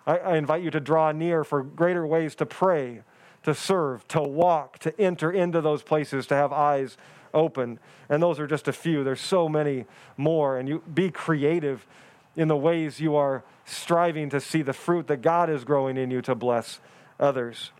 I, 0.06 0.18
I 0.18 0.36
invite 0.36 0.62
you 0.62 0.70
to 0.70 0.78
draw 0.78 1.10
near 1.10 1.42
for 1.42 1.64
greater 1.64 2.06
ways 2.06 2.36
to 2.36 2.46
pray, 2.46 3.02
to 3.42 3.52
serve, 3.52 4.06
to 4.06 4.22
walk, 4.22 4.78
to 4.78 5.00
enter 5.00 5.32
into 5.32 5.60
those 5.60 5.82
places, 5.82 6.28
to 6.28 6.36
have 6.36 6.52
eyes 6.52 6.96
open. 7.34 7.80
And 8.08 8.22
those 8.22 8.38
are 8.38 8.46
just 8.46 8.68
a 8.68 8.72
few. 8.72 9.02
There's 9.02 9.20
so 9.20 9.48
many 9.48 9.84
more. 10.16 10.58
And 10.58 10.68
you 10.68 10.80
be 10.94 11.10
creative 11.10 11.88
in 12.38 12.46
the 12.46 12.56
ways 12.56 13.00
you 13.00 13.16
are 13.16 13.42
striving 13.64 14.30
to 14.30 14.40
see 14.40 14.62
the 14.62 14.72
fruit 14.72 15.08
that 15.08 15.20
God 15.20 15.50
is 15.50 15.64
growing 15.64 15.96
in 15.96 16.08
you 16.08 16.22
to 16.22 16.36
bless 16.36 16.78
others. 17.18 17.72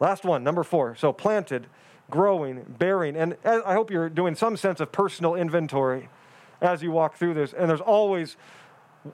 Last 0.00 0.24
one, 0.24 0.42
number 0.42 0.64
four. 0.64 0.96
So 0.96 1.12
planted, 1.12 1.66
growing, 2.10 2.64
bearing. 2.78 3.16
And 3.16 3.36
I 3.44 3.74
hope 3.74 3.90
you're 3.90 4.08
doing 4.08 4.34
some 4.34 4.56
sense 4.56 4.80
of 4.80 4.92
personal 4.92 5.34
inventory 5.34 6.08
as 6.62 6.82
you 6.82 6.90
walk 6.90 7.16
through 7.16 7.34
this. 7.34 7.52
And 7.52 7.68
there's 7.68 7.82
always, 7.82 8.38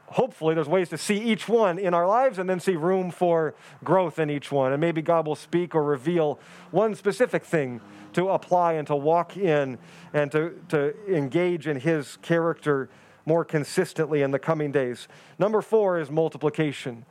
hopefully, 0.07 0.55
there's 0.55 0.69
ways 0.69 0.89
to 0.91 0.97
see 0.97 1.19
each 1.19 1.49
one 1.49 1.81
in 1.81 1.93
our 1.93 2.07
lives 2.07 2.39
and 2.39 2.49
then 2.49 2.61
see 2.61 2.77
room 2.77 3.11
for 3.11 3.57
growth 3.83 4.21
in 4.21 4.31
each 4.31 4.53
one. 4.53 4.73
And 4.73 4.81
maybe 4.81 5.03
God 5.03 5.27
will 5.27 5.35
speak 5.35 5.75
or 5.75 5.83
reveal 5.83 6.39
one 6.71 6.95
specific 6.95 7.45
thing 7.45 7.81
to 8.13 8.29
apply 8.29 8.75
and 8.75 8.87
to 8.87 8.95
walk 8.95 9.37
in 9.37 9.77
and 10.15 10.31
to, 10.31 10.55
to 10.69 10.95
engage 11.13 11.67
in 11.67 11.81
His 11.81 12.17
character 12.23 12.89
more 13.31 13.45
consistently 13.45 14.23
in 14.23 14.33
the 14.33 14.41
coming 14.41 14.73
days. 14.73 15.07
Number 15.39 15.63
four 15.63 16.01
is 16.01 16.11
multiplication. 16.11 17.05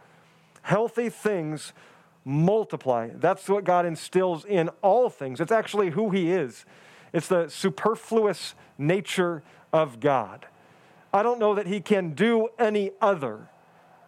Healthy 0.63 1.08
things 1.08 1.71
multiply. 2.25 3.08
That's 3.15 3.47
what 3.47 3.63
God 3.63 3.86
instills 3.86 4.43
in 4.43 4.67
all 4.82 5.10
things. 5.10 5.39
It's 5.39 5.53
actually 5.53 5.91
who 5.91 6.10
He 6.10 6.29
is, 6.29 6.65
it's 7.13 7.29
the 7.29 7.47
superfluous 7.47 8.53
nature 8.77 9.43
of 9.71 10.01
God. 10.01 10.45
I 11.13 11.23
don't 11.23 11.39
know 11.39 11.55
that 11.55 11.67
He 11.67 11.79
can 11.79 12.12
do 12.12 12.49
any 12.60 12.91
other 12.99 13.49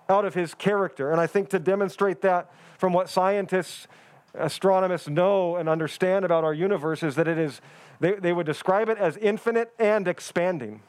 out 0.09 0.25
of 0.25 0.33
His 0.33 0.53
character. 0.53 1.13
And 1.13 1.21
I 1.21 1.27
think 1.27 1.47
to 1.51 1.59
demonstrate 1.59 2.19
that 2.23 2.51
from 2.77 2.91
what 2.91 3.07
scientists, 3.07 3.87
astronomers 4.33 5.07
know 5.07 5.55
and 5.55 5.69
understand 5.69 6.25
about 6.25 6.43
our 6.43 6.53
universe 6.53 7.03
is 7.03 7.15
that 7.15 7.29
it 7.29 7.37
is, 7.37 7.61
they, 8.01 8.15
they 8.15 8.33
would 8.33 8.45
describe 8.45 8.89
it 8.89 8.97
as 8.97 9.15
infinite 9.15 9.71
and 9.79 10.09
expanding. 10.09 10.81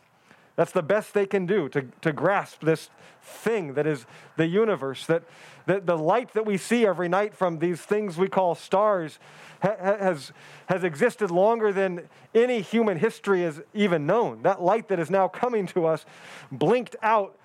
That's 0.57 0.73
the 0.73 0.83
best 0.83 1.15
they 1.15 1.27
can 1.27 1.47
do 1.47 1.69
to, 1.71 1.89
to 2.03 2.13
grasp 2.13 2.63
this 2.63 2.91
thing 3.23 3.75
that 3.75 3.87
is 3.87 4.05
the 4.37 4.47
universe, 4.47 5.07
that, 5.07 5.23
that 5.67 5.87
the 5.87 5.97
light 5.97 6.35
that 6.35 6.45
we 6.45 6.57
see 6.57 6.87
every 6.87 7.09
night 7.09 7.35
from 7.35 7.59
these 7.59 7.81
things 7.81 8.19
we 8.19 8.29
call 8.29 8.55
stars 8.55 9.19
ha, 9.63 9.75
has, 9.81 10.33
has 10.67 10.85
existed 10.85 11.31
longer 11.31 11.73
than 11.73 12.09
any 12.35 12.61
human 12.61 12.99
history 12.99 13.43
has 13.43 13.63
even 13.73 14.07
known. 14.07 14.43
That 14.43 14.61
light 14.61 14.89
that 14.89 14.99
is 14.99 15.11
now 15.11 15.29
coming 15.29 15.67
to 15.69 15.87
us 15.87 16.05
blinked 16.51 16.97
out. 17.03 17.39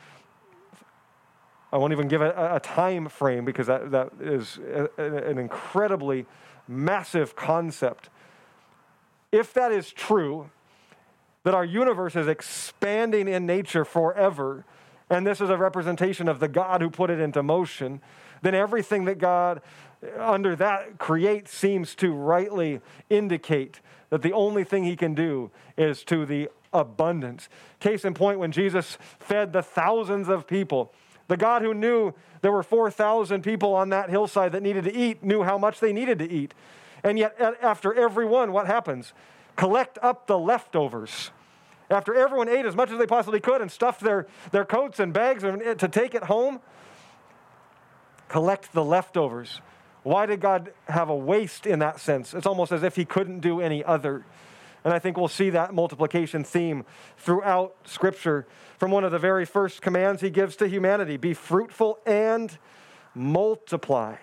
I 1.72 1.78
won't 1.78 1.94
even 1.94 2.08
give 2.08 2.22
a, 2.22 2.56
a 2.56 2.60
time 2.60 3.08
frame 3.08 3.46
because 3.46 3.68
that, 3.68 3.92
that 3.92 4.12
is 4.20 4.58
a, 4.58 4.90
an 5.02 5.38
incredibly 5.38 6.26
massive 6.68 7.36
concept. 7.36 8.10
If 9.32 9.54
that 9.54 9.72
is 9.72 9.92
true, 9.92 10.50
that 11.48 11.54
our 11.54 11.64
universe 11.64 12.18
is 12.18 12.28
expanding 12.28 13.26
in 13.26 13.46
nature 13.46 13.86
forever, 13.86 14.66
and 15.10 15.26
this 15.26 15.40
is 15.40 15.50
a 15.50 15.56
representation 15.56 16.28
of 16.28 16.42
the 16.42 16.48
God 16.50 16.82
who 16.82 16.90
put 16.90 17.10
it 17.10 17.22
into 17.22 17.42
motion, 17.42 18.02
then 18.42 18.54
everything 18.54 19.06
that 19.06 19.18
God 19.18 19.62
under 20.20 20.58
that 20.58 20.98
creates 20.98 21.54
seems 21.54 21.96
to 21.96 22.12
rightly 22.12 22.82
indicate 23.10 23.80
that 24.10 24.24
the 24.24 24.34
only 24.34 24.66
thing 24.66 24.84
he 24.84 24.98
can 24.98 25.16
do 25.16 25.50
is 25.78 26.04
to 26.04 26.26
the 26.26 26.50
abundance. 26.74 27.48
Case 27.80 28.04
in 28.04 28.14
point, 28.14 28.40
when 28.40 28.52
Jesus 28.52 28.98
fed 29.18 29.54
the 29.54 29.64
thousands 29.64 30.28
of 30.28 30.48
people, 30.48 30.94
the 31.30 31.38
God 31.38 31.62
who 31.62 31.74
knew 31.74 32.14
there 32.42 32.52
were 32.52 32.62
4,000 32.62 33.42
people 33.42 33.74
on 33.74 33.88
that 33.88 34.10
hillside 34.10 34.52
that 34.52 34.64
needed 34.64 34.84
to 34.84 34.94
eat 34.94 35.24
knew 35.24 35.44
how 35.44 35.58
much 35.58 35.80
they 35.80 35.94
needed 35.94 36.20
to 36.20 36.30
eat. 36.30 36.54
And 37.06 37.18
yet, 37.18 37.40
after 37.62 37.94
every 37.94 38.26
one, 38.26 38.52
what 38.52 38.68
happens? 38.68 39.14
Collect 39.56 39.98
up 40.02 40.28
the 40.28 40.38
leftovers. 40.38 41.32
After 41.90 42.14
everyone 42.14 42.50
ate 42.50 42.66
as 42.66 42.76
much 42.76 42.92
as 42.92 43.00
they 43.00 43.08
possibly 43.08 43.40
could 43.40 43.62
and 43.62 43.72
stuffed 43.72 44.02
their, 44.02 44.28
their 44.52 44.66
coats 44.66 45.00
and 45.00 45.14
bags 45.14 45.44
to 45.44 45.88
take 45.88 46.14
it 46.14 46.24
home, 46.24 46.60
collect 48.28 48.74
the 48.74 48.84
leftovers. 48.84 49.62
Why 50.04 50.26
did 50.26 50.42
God 50.42 50.74
have 50.88 51.10
a 51.10 51.16
waste 51.16 51.66
in 51.66 51.80
that 51.80 52.00
sense? 52.00 52.34
It's 52.34 52.46
almost 52.46 52.72
as 52.72 52.84
if 52.84 52.96
He 52.96 53.06
couldn't 53.06 53.40
do 53.40 53.62
any 53.62 53.84
other. 53.84 54.26
And 54.84 54.94
I 54.94 55.00
think 55.00 55.18
we'll 55.18 55.28
see 55.28 55.50
that 55.50 55.74
multiplication 55.74 56.44
theme 56.44 56.86
throughout 57.18 57.76
Scripture 57.86 58.48
from 58.78 58.92
one 58.92 59.04
of 59.04 59.12
the 59.12 59.20
very 59.20 59.46
first 59.46 59.82
commands 59.82 60.22
He 60.22 60.30
gives 60.30 60.56
to 60.58 60.68
humanity 60.68 61.18
be 61.18 61.34
fruitful 61.34 62.00
and 62.06 62.58
multiply. 63.14 64.16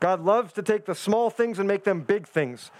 God 0.00 0.22
loves 0.22 0.52
to 0.54 0.62
take 0.62 0.84
the 0.84 0.94
small 0.94 1.30
things 1.30 1.58
and 1.58 1.66
make 1.66 1.84
them 1.84 2.00
big 2.00 2.26
things. 2.26 2.70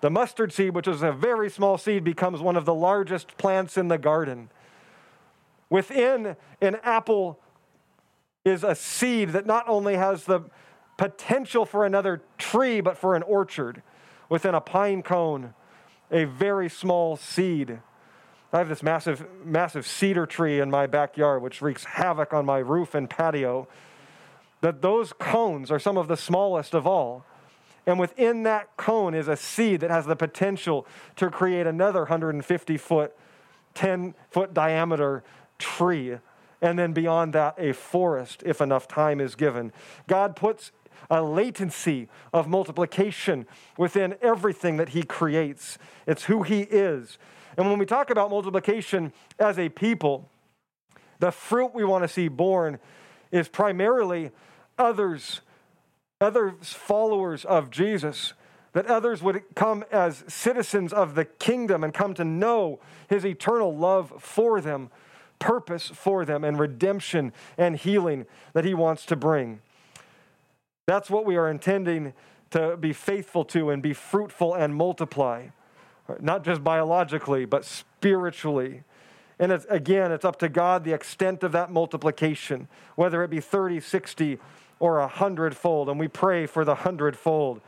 The 0.00 0.10
mustard 0.10 0.52
seed, 0.52 0.74
which 0.74 0.86
is 0.86 1.02
a 1.02 1.12
very 1.12 1.50
small 1.50 1.76
seed, 1.76 2.04
becomes 2.04 2.40
one 2.40 2.56
of 2.56 2.64
the 2.64 2.74
largest 2.74 3.36
plants 3.36 3.76
in 3.76 3.88
the 3.88 3.98
garden. 3.98 4.50
Within 5.70 6.36
an 6.60 6.76
apple 6.82 7.40
is 8.44 8.64
a 8.64 8.74
seed 8.74 9.30
that 9.30 9.44
not 9.44 9.68
only 9.68 9.96
has 9.96 10.24
the 10.24 10.42
potential 10.96 11.64
for 11.64 11.84
another 11.84 12.22
tree, 12.38 12.80
but 12.80 12.96
for 12.96 13.16
an 13.16 13.22
orchard. 13.22 13.82
Within 14.28 14.54
a 14.54 14.60
pine 14.60 15.02
cone, 15.02 15.54
a 16.10 16.24
very 16.24 16.68
small 16.68 17.16
seed. 17.16 17.80
I 18.52 18.58
have 18.58 18.68
this 18.68 18.82
massive, 18.82 19.26
massive 19.44 19.86
cedar 19.86 20.26
tree 20.26 20.60
in 20.60 20.70
my 20.70 20.86
backyard, 20.86 21.42
which 21.42 21.60
wreaks 21.60 21.84
havoc 21.84 22.32
on 22.32 22.46
my 22.46 22.58
roof 22.58 22.94
and 22.94 23.10
patio. 23.10 23.68
That 24.60 24.80
those 24.80 25.12
cones 25.12 25.70
are 25.70 25.78
some 25.78 25.96
of 25.96 26.08
the 26.08 26.16
smallest 26.16 26.74
of 26.74 26.86
all. 26.86 27.24
And 27.88 27.98
within 27.98 28.42
that 28.42 28.76
cone 28.76 29.14
is 29.14 29.28
a 29.28 29.36
seed 29.36 29.80
that 29.80 29.90
has 29.90 30.04
the 30.04 30.14
potential 30.14 30.86
to 31.16 31.30
create 31.30 31.66
another 31.66 32.00
150 32.00 32.76
foot, 32.76 33.16
10 33.72 34.14
foot 34.30 34.52
diameter 34.52 35.24
tree. 35.58 36.18
And 36.60 36.78
then 36.78 36.92
beyond 36.92 37.32
that, 37.32 37.54
a 37.56 37.72
forest, 37.72 38.42
if 38.44 38.60
enough 38.60 38.88
time 38.88 39.22
is 39.22 39.34
given. 39.34 39.72
God 40.06 40.36
puts 40.36 40.70
a 41.08 41.22
latency 41.22 42.08
of 42.34 42.46
multiplication 42.46 43.46
within 43.78 44.16
everything 44.20 44.76
that 44.76 44.90
He 44.90 45.02
creates. 45.02 45.78
It's 46.06 46.24
who 46.24 46.42
He 46.42 46.64
is. 46.64 47.16
And 47.56 47.70
when 47.70 47.78
we 47.78 47.86
talk 47.86 48.10
about 48.10 48.28
multiplication 48.28 49.14
as 49.38 49.58
a 49.58 49.70
people, 49.70 50.28
the 51.20 51.30
fruit 51.30 51.74
we 51.74 51.84
want 51.84 52.04
to 52.04 52.08
see 52.08 52.28
born 52.28 52.80
is 53.32 53.48
primarily 53.48 54.30
others, 54.76 55.40
others 56.20 56.72
followers 56.72 57.44
of 57.44 57.70
Jesus, 57.70 58.32
that 58.72 58.86
others 58.86 59.22
would 59.22 59.42
come 59.54 59.84
as 59.90 60.24
citizens 60.28 60.92
of 60.92 61.14
the 61.14 61.24
kingdom 61.24 61.82
and 61.82 61.94
come 61.94 62.14
to 62.14 62.24
know 62.24 62.80
his 63.08 63.24
eternal 63.24 63.76
love 63.76 64.12
for 64.18 64.60
them, 64.60 64.90
purpose 65.38 65.88
for 65.88 66.24
them, 66.24 66.44
and 66.44 66.58
redemption 66.58 67.32
and 67.56 67.76
healing 67.76 68.26
that 68.52 68.64
he 68.64 68.74
wants 68.74 69.06
to 69.06 69.16
bring. 69.16 69.60
That's 70.86 71.10
what 71.10 71.24
we 71.24 71.36
are 71.36 71.50
intending 71.50 72.14
to 72.50 72.76
be 72.76 72.92
faithful 72.92 73.44
to 73.46 73.70
and 73.70 73.82
be 73.82 73.92
fruitful 73.92 74.54
and 74.54 74.74
multiply 74.74 75.48
not 76.20 76.44
just 76.44 76.64
biologically, 76.64 77.44
but 77.44 77.64
spiritually. 77.64 78.82
And 79.38 79.52
it's, 79.52 79.66
again, 79.68 80.10
it's 80.10 80.24
up 80.24 80.38
to 80.40 80.48
God 80.48 80.84
the 80.84 80.92
extent 80.92 81.42
of 81.42 81.52
that 81.52 81.70
multiplication, 81.70 82.68
whether 82.96 83.22
it 83.22 83.30
be 83.30 83.40
30, 83.40 83.80
60, 83.80 84.38
or 84.80 84.98
a 85.00 85.08
hundredfold. 85.08 85.88
And 85.88 85.98
we 85.98 86.08
pray 86.08 86.46
for 86.46 86.64
the 86.64 86.76
hundredfold. 86.76 87.60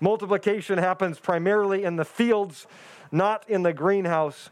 Multiplication 0.00 0.78
happens 0.78 1.18
primarily 1.18 1.84
in 1.84 1.96
the 1.96 2.04
fields, 2.04 2.66
not 3.12 3.48
in 3.48 3.62
the 3.62 3.72
greenhouse. 3.72 4.50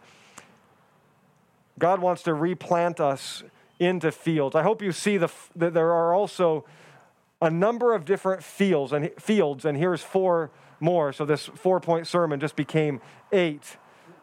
God 1.78 2.00
wants 2.00 2.22
to 2.24 2.34
replant 2.34 3.00
us 3.00 3.42
into 3.78 4.10
fields. 4.10 4.56
I 4.56 4.62
hope 4.62 4.82
you 4.82 4.92
see 4.92 5.16
the, 5.16 5.28
that 5.56 5.74
there 5.74 5.92
are 5.92 6.12
also 6.12 6.64
a 7.40 7.50
number 7.50 7.94
of 7.94 8.04
different 8.04 8.42
fields, 8.42 8.92
and 8.92 9.10
fields, 9.18 9.64
and 9.64 9.78
here's 9.78 10.02
four 10.02 10.50
more. 10.80 11.12
So 11.12 11.24
this 11.24 11.46
four 11.46 11.80
point 11.80 12.06
sermon 12.06 12.40
just 12.40 12.56
became 12.56 13.00
eight 13.32 13.76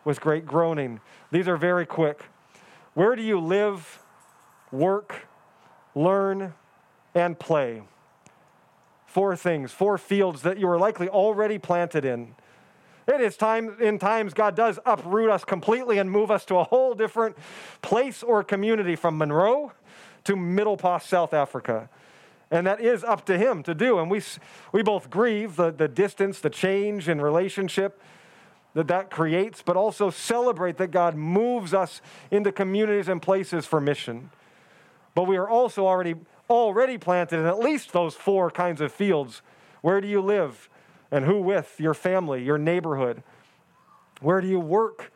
with 0.03 0.19
great 0.19 0.45
groaning. 0.45 0.99
These 1.31 1.47
are 1.47 1.57
very 1.57 1.85
quick. 1.85 2.25
Where 2.93 3.15
do 3.15 3.23
you 3.23 3.39
live, 3.39 3.99
work, 4.71 5.27
learn, 5.95 6.53
and 7.15 7.39
play? 7.39 7.81
Four 9.07 9.35
things, 9.35 9.71
four 9.71 9.97
fields 9.97 10.43
that 10.43 10.59
you 10.59 10.69
are 10.69 10.77
likely 10.77 11.09
already 11.09 11.57
planted 11.57 12.05
in. 12.05 12.35
It 13.07 13.21
is 13.21 13.37
time 13.37 13.77
in 13.79 13.97
times 13.97 14.33
God 14.33 14.55
does 14.55 14.77
uproot 14.85 15.29
us 15.29 15.45
completely 15.45 15.99
and 15.99 16.11
move 16.11 16.29
us 16.29 16.43
to 16.45 16.57
a 16.57 16.63
whole 16.63 16.93
different 16.93 17.37
place 17.81 18.21
or 18.21 18.43
community 18.43 18.95
from 18.95 19.17
Monroe 19.17 19.71
to 20.25 20.35
Middle 20.35 20.75
Pas, 20.75 21.05
South 21.05 21.33
Africa. 21.33 21.89
And 22.51 22.67
that 22.67 22.81
is 22.81 23.03
up 23.03 23.25
to 23.25 23.37
him 23.37 23.63
to 23.63 23.73
do. 23.73 23.99
And 23.99 24.09
we, 24.09 24.21
we 24.71 24.83
both 24.83 25.09
grieve 25.09 25.55
the, 25.55 25.71
the 25.71 25.87
distance, 25.87 26.39
the 26.39 26.49
change 26.49 27.07
in 27.07 27.21
relationship 27.21 28.01
that 28.73 28.87
that 28.87 29.09
creates, 29.09 29.61
but 29.61 29.77
also 29.77 30.09
celebrate 30.09 30.77
that 30.77 30.91
God 30.91 31.15
moves 31.15 31.73
us 31.73 32.01
into 32.29 32.51
communities 32.51 33.07
and 33.07 33.21
places 33.21 33.65
for 33.65 33.79
mission. 33.79 34.31
But 35.15 35.23
we 35.23 35.37
are 35.37 35.47
also 35.47 35.87
already, 35.87 36.15
already 36.49 36.97
planted 36.97 37.39
in 37.39 37.45
at 37.45 37.59
least 37.59 37.93
those 37.93 38.15
four 38.15 38.51
kinds 38.51 38.81
of 38.81 38.91
fields. 38.91 39.41
Where 39.81 40.01
do 40.01 40.07
you 40.07 40.21
live? 40.21 40.69
And 41.11 41.25
who 41.25 41.39
with? 41.41 41.75
Your 41.79 41.93
family, 41.93 42.43
your 42.43 42.57
neighborhood. 42.57 43.23
Where 44.21 44.41
do 44.41 44.47
you 44.47 44.59
work 44.59 45.11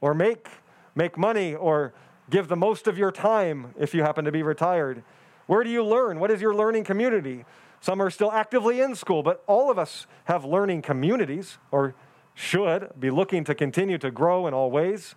or 0.00 0.14
make, 0.14 0.48
make 0.94 1.18
money 1.18 1.54
or 1.54 1.92
give 2.30 2.48
the 2.48 2.56
most 2.56 2.86
of 2.86 2.96
your 2.96 3.12
time 3.12 3.74
if 3.78 3.94
you 3.94 4.02
happen 4.02 4.24
to 4.24 4.32
be 4.32 4.42
retired? 4.42 5.02
Where 5.46 5.64
do 5.64 5.70
you 5.70 5.84
learn? 5.84 6.18
What 6.18 6.30
is 6.30 6.40
your 6.40 6.54
learning 6.54 6.84
community? 6.84 7.44
Some 7.80 8.00
are 8.00 8.10
still 8.10 8.30
actively 8.30 8.80
in 8.80 8.94
school, 8.94 9.22
but 9.22 9.42
all 9.46 9.70
of 9.70 9.78
us 9.78 10.06
have 10.24 10.44
learning 10.44 10.82
communities 10.82 11.58
or 11.70 11.94
should 12.34 12.90
be 12.98 13.10
looking 13.10 13.44
to 13.44 13.54
continue 13.54 13.98
to 13.98 14.10
grow 14.10 14.46
in 14.46 14.54
all 14.54 14.70
ways. 14.70 15.14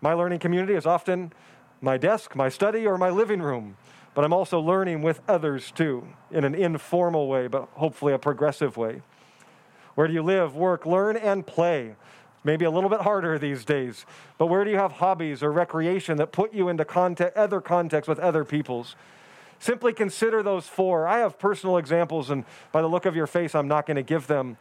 My 0.00 0.12
learning 0.12 0.40
community 0.40 0.74
is 0.74 0.86
often 0.86 1.32
my 1.80 1.96
desk, 1.96 2.34
my 2.34 2.48
study, 2.48 2.86
or 2.86 2.98
my 2.98 3.10
living 3.10 3.40
room, 3.40 3.76
but 4.14 4.24
I'm 4.24 4.32
also 4.32 4.60
learning 4.60 5.02
with 5.02 5.20
others 5.28 5.70
too 5.70 6.06
in 6.30 6.44
an 6.44 6.54
informal 6.54 7.28
way, 7.28 7.46
but 7.46 7.68
hopefully 7.74 8.12
a 8.12 8.18
progressive 8.18 8.76
way. 8.76 9.02
Where 9.94 10.06
do 10.06 10.14
you 10.14 10.22
live, 10.22 10.54
work, 10.54 10.86
learn, 10.86 11.16
and 11.16 11.46
play? 11.46 11.96
Maybe 12.44 12.64
a 12.64 12.70
little 12.70 12.90
bit 12.90 13.02
harder 13.02 13.38
these 13.38 13.64
days, 13.64 14.04
but 14.36 14.46
where 14.46 14.64
do 14.64 14.70
you 14.70 14.76
have 14.76 14.92
hobbies 14.92 15.42
or 15.42 15.52
recreation 15.52 16.16
that 16.16 16.32
put 16.32 16.52
you 16.52 16.68
into 16.68 16.84
contact, 16.84 17.36
other 17.36 17.60
contexts 17.60 18.08
with 18.08 18.18
other 18.18 18.44
peoples? 18.44 18.96
Simply 19.60 19.92
consider 19.92 20.42
those 20.42 20.66
four. 20.66 21.06
I 21.06 21.18
have 21.18 21.38
personal 21.38 21.76
examples, 21.76 22.30
and 22.30 22.44
by 22.72 22.82
the 22.82 22.88
look 22.88 23.06
of 23.06 23.14
your 23.14 23.28
face, 23.28 23.54
I'm 23.54 23.68
not 23.68 23.86
going 23.86 23.96
to 23.96 24.02
give 24.02 24.26
them 24.26 24.56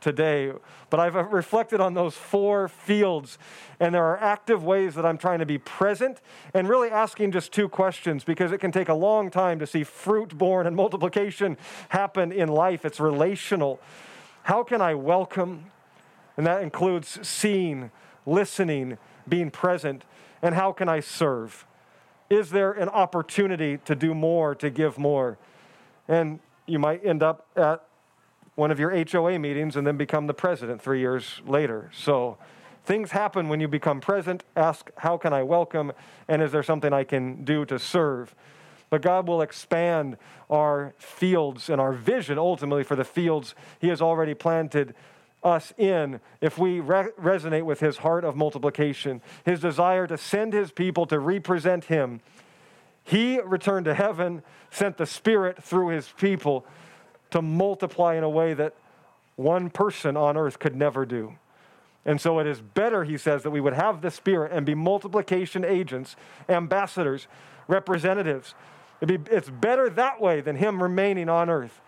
today. 0.00 0.52
But 0.90 1.00
I've 1.00 1.14
reflected 1.14 1.80
on 1.80 1.94
those 1.94 2.14
four 2.14 2.68
fields, 2.68 3.38
and 3.80 3.94
there 3.94 4.04
are 4.04 4.18
active 4.18 4.64
ways 4.64 4.94
that 4.94 5.04
I'm 5.04 5.18
trying 5.18 5.38
to 5.40 5.46
be 5.46 5.58
present 5.58 6.20
and 6.52 6.68
really 6.68 6.90
asking 6.90 7.32
just 7.32 7.52
two 7.52 7.68
questions 7.68 8.24
because 8.24 8.52
it 8.52 8.58
can 8.58 8.72
take 8.72 8.88
a 8.88 8.94
long 8.94 9.30
time 9.30 9.58
to 9.58 9.66
see 9.66 9.84
fruit 9.84 10.36
born 10.36 10.66
and 10.66 10.76
multiplication 10.76 11.56
happen 11.88 12.32
in 12.32 12.48
life. 12.48 12.84
It's 12.84 13.00
relational. 13.00 13.80
How 14.44 14.62
can 14.62 14.80
I 14.80 14.94
welcome? 14.94 15.66
And 16.36 16.46
that 16.46 16.62
includes 16.62 17.18
seeing, 17.26 17.90
listening, 18.26 18.98
being 19.28 19.50
present. 19.50 20.04
And 20.42 20.54
how 20.54 20.72
can 20.72 20.88
I 20.88 21.00
serve? 21.00 21.66
Is 22.28 22.50
there 22.50 22.72
an 22.72 22.88
opportunity 22.88 23.78
to 23.84 23.94
do 23.94 24.14
more, 24.14 24.54
to 24.56 24.70
give 24.70 24.98
more? 24.98 25.38
And 26.08 26.40
you 26.66 26.78
might 26.78 27.04
end 27.04 27.22
up 27.22 27.46
at 27.56 27.84
one 28.54 28.70
of 28.70 28.78
your 28.78 28.90
HOA 28.90 29.38
meetings 29.38 29.76
and 29.76 29.86
then 29.86 29.96
become 29.96 30.26
the 30.26 30.34
president 30.34 30.80
three 30.80 31.00
years 31.00 31.42
later. 31.46 31.90
So 31.92 32.38
things 32.84 33.10
happen 33.10 33.48
when 33.48 33.60
you 33.60 33.68
become 33.68 34.00
president. 34.00 34.44
Ask, 34.56 34.90
how 34.98 35.16
can 35.16 35.32
I 35.32 35.42
welcome? 35.42 35.92
And 36.28 36.42
is 36.42 36.52
there 36.52 36.62
something 36.62 36.92
I 36.92 37.04
can 37.04 37.44
do 37.44 37.64
to 37.66 37.78
serve? 37.78 38.34
But 38.90 39.02
God 39.02 39.26
will 39.26 39.42
expand 39.42 40.16
our 40.48 40.94
fields 40.98 41.68
and 41.68 41.80
our 41.80 41.92
vision 41.92 42.38
ultimately 42.38 42.84
for 42.84 42.94
the 42.94 43.04
fields 43.04 43.54
He 43.80 43.88
has 43.88 44.00
already 44.00 44.34
planted 44.34 44.94
us 45.42 45.72
in 45.76 46.20
if 46.40 46.58
we 46.58 46.80
re- 46.80 47.10
resonate 47.20 47.64
with 47.64 47.80
his 47.80 47.98
heart 47.98 48.24
of 48.24 48.34
multiplication, 48.34 49.20
his 49.44 49.60
desire 49.60 50.06
to 50.06 50.16
send 50.16 50.52
his 50.52 50.72
people 50.72 51.06
to 51.06 51.18
represent 51.18 51.84
him. 51.84 52.20
He 53.04 53.38
returned 53.40 53.84
to 53.84 53.94
heaven, 53.94 54.42
sent 54.70 54.96
the 54.96 55.06
Spirit 55.06 55.62
through 55.62 55.88
his 55.88 56.08
people 56.16 56.66
to 57.34 57.42
multiply 57.42 58.14
in 58.14 58.22
a 58.22 58.28
way 58.28 58.54
that 58.54 58.76
one 59.34 59.68
person 59.68 60.16
on 60.16 60.36
earth 60.36 60.60
could 60.60 60.76
never 60.76 61.04
do. 61.04 61.34
And 62.04 62.20
so 62.20 62.38
it 62.38 62.46
is 62.46 62.60
better, 62.60 63.02
he 63.02 63.18
says, 63.18 63.42
that 63.42 63.50
we 63.50 63.60
would 63.60 63.72
have 63.72 64.02
the 64.02 64.12
Spirit 64.12 64.52
and 64.52 64.64
be 64.64 64.76
multiplication 64.76 65.64
agents, 65.64 66.14
ambassadors, 66.48 67.26
representatives. 67.66 68.54
Be, 69.04 69.18
it's 69.32 69.50
better 69.50 69.90
that 69.90 70.20
way 70.20 70.42
than 70.42 70.54
him 70.54 70.80
remaining 70.80 71.28
on 71.28 71.50
earth. 71.50 71.80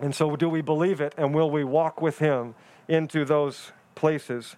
And 0.00 0.14
so, 0.14 0.36
do 0.36 0.48
we 0.48 0.62
believe 0.62 1.02
it 1.02 1.12
and 1.18 1.34
will 1.34 1.50
we 1.50 1.62
walk 1.62 2.00
with 2.00 2.18
him 2.18 2.54
into 2.88 3.26
those 3.26 3.72
places? 3.94 4.56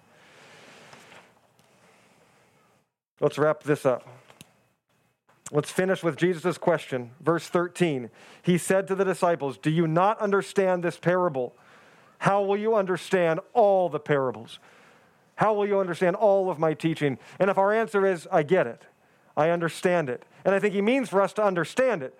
Let's 3.19 3.37
wrap 3.37 3.63
this 3.63 3.85
up. 3.85 4.07
Let's 5.51 5.71
finish 5.71 6.03
with 6.03 6.15
Jesus' 6.15 6.57
question. 6.57 7.11
Verse 7.19 7.47
13. 7.47 8.09
He 8.43 8.57
said 8.57 8.87
to 8.87 8.95
the 8.95 9.03
disciples, 9.03 9.57
Do 9.57 9.71
you 9.71 9.87
not 9.87 10.19
understand 10.19 10.83
this 10.83 10.97
parable? 10.97 11.55
How 12.19 12.43
will 12.43 12.57
you 12.57 12.75
understand 12.75 13.39
all 13.53 13.89
the 13.89 13.99
parables? 13.99 14.59
How 15.35 15.53
will 15.53 15.65
you 15.65 15.79
understand 15.79 16.17
all 16.17 16.51
of 16.51 16.59
my 16.59 16.73
teaching? 16.73 17.17
And 17.39 17.49
if 17.49 17.57
our 17.57 17.73
answer 17.73 18.05
is, 18.05 18.27
I 18.31 18.43
get 18.43 18.67
it, 18.67 18.83
I 19.37 19.49
understand 19.49 20.09
it, 20.09 20.23
and 20.43 20.53
I 20.53 20.59
think 20.59 20.73
he 20.73 20.81
means 20.81 21.09
for 21.09 21.21
us 21.21 21.31
to 21.33 21.43
understand 21.43 22.03
it, 22.03 22.19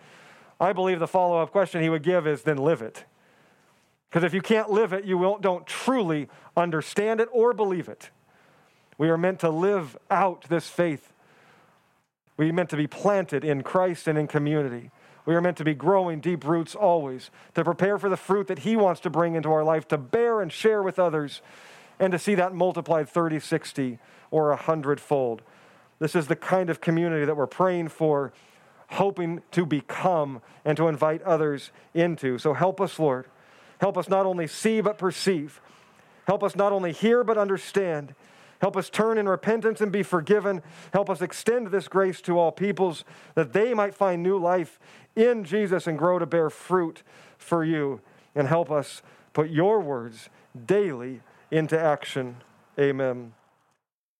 I 0.59 0.73
believe 0.73 0.99
the 0.99 1.07
follow 1.07 1.41
up 1.41 1.51
question 1.51 1.81
he 1.81 1.89
would 1.89 2.03
give 2.03 2.25
is, 2.25 2.43
Then 2.43 2.57
live 2.57 2.81
it. 2.81 3.03
Because 4.09 4.23
if 4.23 4.33
you 4.33 4.41
can't 4.41 4.71
live 4.71 4.91
it, 4.93 5.05
you 5.05 5.37
don't 5.39 5.67
truly 5.67 6.29
understand 6.57 7.19
it 7.19 7.29
or 7.31 7.53
believe 7.53 7.87
it. 7.87 8.09
We 8.97 9.09
are 9.09 9.17
meant 9.17 9.39
to 9.41 9.49
live 9.49 9.97
out 10.09 10.45
this 10.49 10.67
faith. 10.67 11.13
We 12.39 12.49
are 12.49 12.53
meant 12.53 12.69
to 12.69 12.77
be 12.77 12.87
planted 12.87 13.43
in 13.43 13.63
Christ 13.63 14.07
and 14.07 14.17
in 14.17 14.25
community. 14.25 14.91
We 15.25 15.35
are 15.35 15.41
meant 15.41 15.57
to 15.57 15.65
be 15.65 15.73
growing 15.73 16.21
deep 16.21 16.45
roots 16.45 16.73
always, 16.73 17.31
to 17.53 17.65
prepare 17.65 17.97
for 17.97 18.07
the 18.07 18.15
fruit 18.15 18.47
that 18.47 18.59
He 18.59 18.77
wants 18.77 19.01
to 19.01 19.09
bring 19.09 19.35
into 19.35 19.51
our 19.51 19.61
life, 19.61 19.89
to 19.89 19.97
bear 19.97 20.39
and 20.39 20.49
share 20.49 20.81
with 20.81 20.97
others, 20.97 21.41
and 21.99 22.13
to 22.13 22.17
see 22.17 22.35
that 22.35 22.55
multiplied 22.55 23.09
30, 23.09 23.41
60, 23.41 23.99
or 24.31 24.51
a 24.51 24.55
hundredfold. 24.55 25.41
This 25.99 26.15
is 26.15 26.27
the 26.27 26.35
kind 26.37 26.69
of 26.69 26.79
community 26.79 27.25
that 27.25 27.35
we're 27.35 27.45
praying 27.45 27.89
for, 27.89 28.31
hoping 28.91 29.41
to 29.51 29.65
become 29.65 30.41
and 30.63 30.77
to 30.77 30.87
invite 30.87 31.21
others 31.23 31.71
into. 31.93 32.37
So 32.37 32.53
help 32.53 32.79
us, 32.79 32.97
Lord. 32.97 33.25
Help 33.81 33.97
us 33.97 34.07
not 34.07 34.25
only 34.25 34.47
see 34.47 34.79
but 34.79 34.97
perceive. 34.97 35.59
Help 36.25 36.45
us 36.45 36.55
not 36.55 36.71
only 36.71 36.93
hear 36.93 37.25
but 37.25 37.37
understand. 37.37 38.15
Help 38.59 38.75
us 38.75 38.89
turn 38.89 39.17
in 39.17 39.27
repentance 39.27 39.81
and 39.81 39.91
be 39.91 40.03
forgiven. 40.03 40.61
Help 40.93 41.09
us 41.09 41.21
extend 41.21 41.67
this 41.67 41.87
grace 41.87 42.21
to 42.21 42.37
all 42.37 42.51
peoples 42.51 43.03
that 43.35 43.53
they 43.53 43.73
might 43.73 43.95
find 43.95 44.21
new 44.21 44.37
life 44.37 44.79
in 45.15 45.43
Jesus 45.43 45.87
and 45.87 45.97
grow 45.97 46.19
to 46.19 46.25
bear 46.25 46.49
fruit 46.49 47.03
for 47.37 47.63
you. 47.63 48.01
And 48.35 48.47
help 48.47 48.69
us 48.69 49.01
put 49.33 49.49
your 49.49 49.79
words 49.79 50.29
daily 50.65 51.21
into 51.51 51.79
action. 51.79 52.37
Amen. 52.77 53.33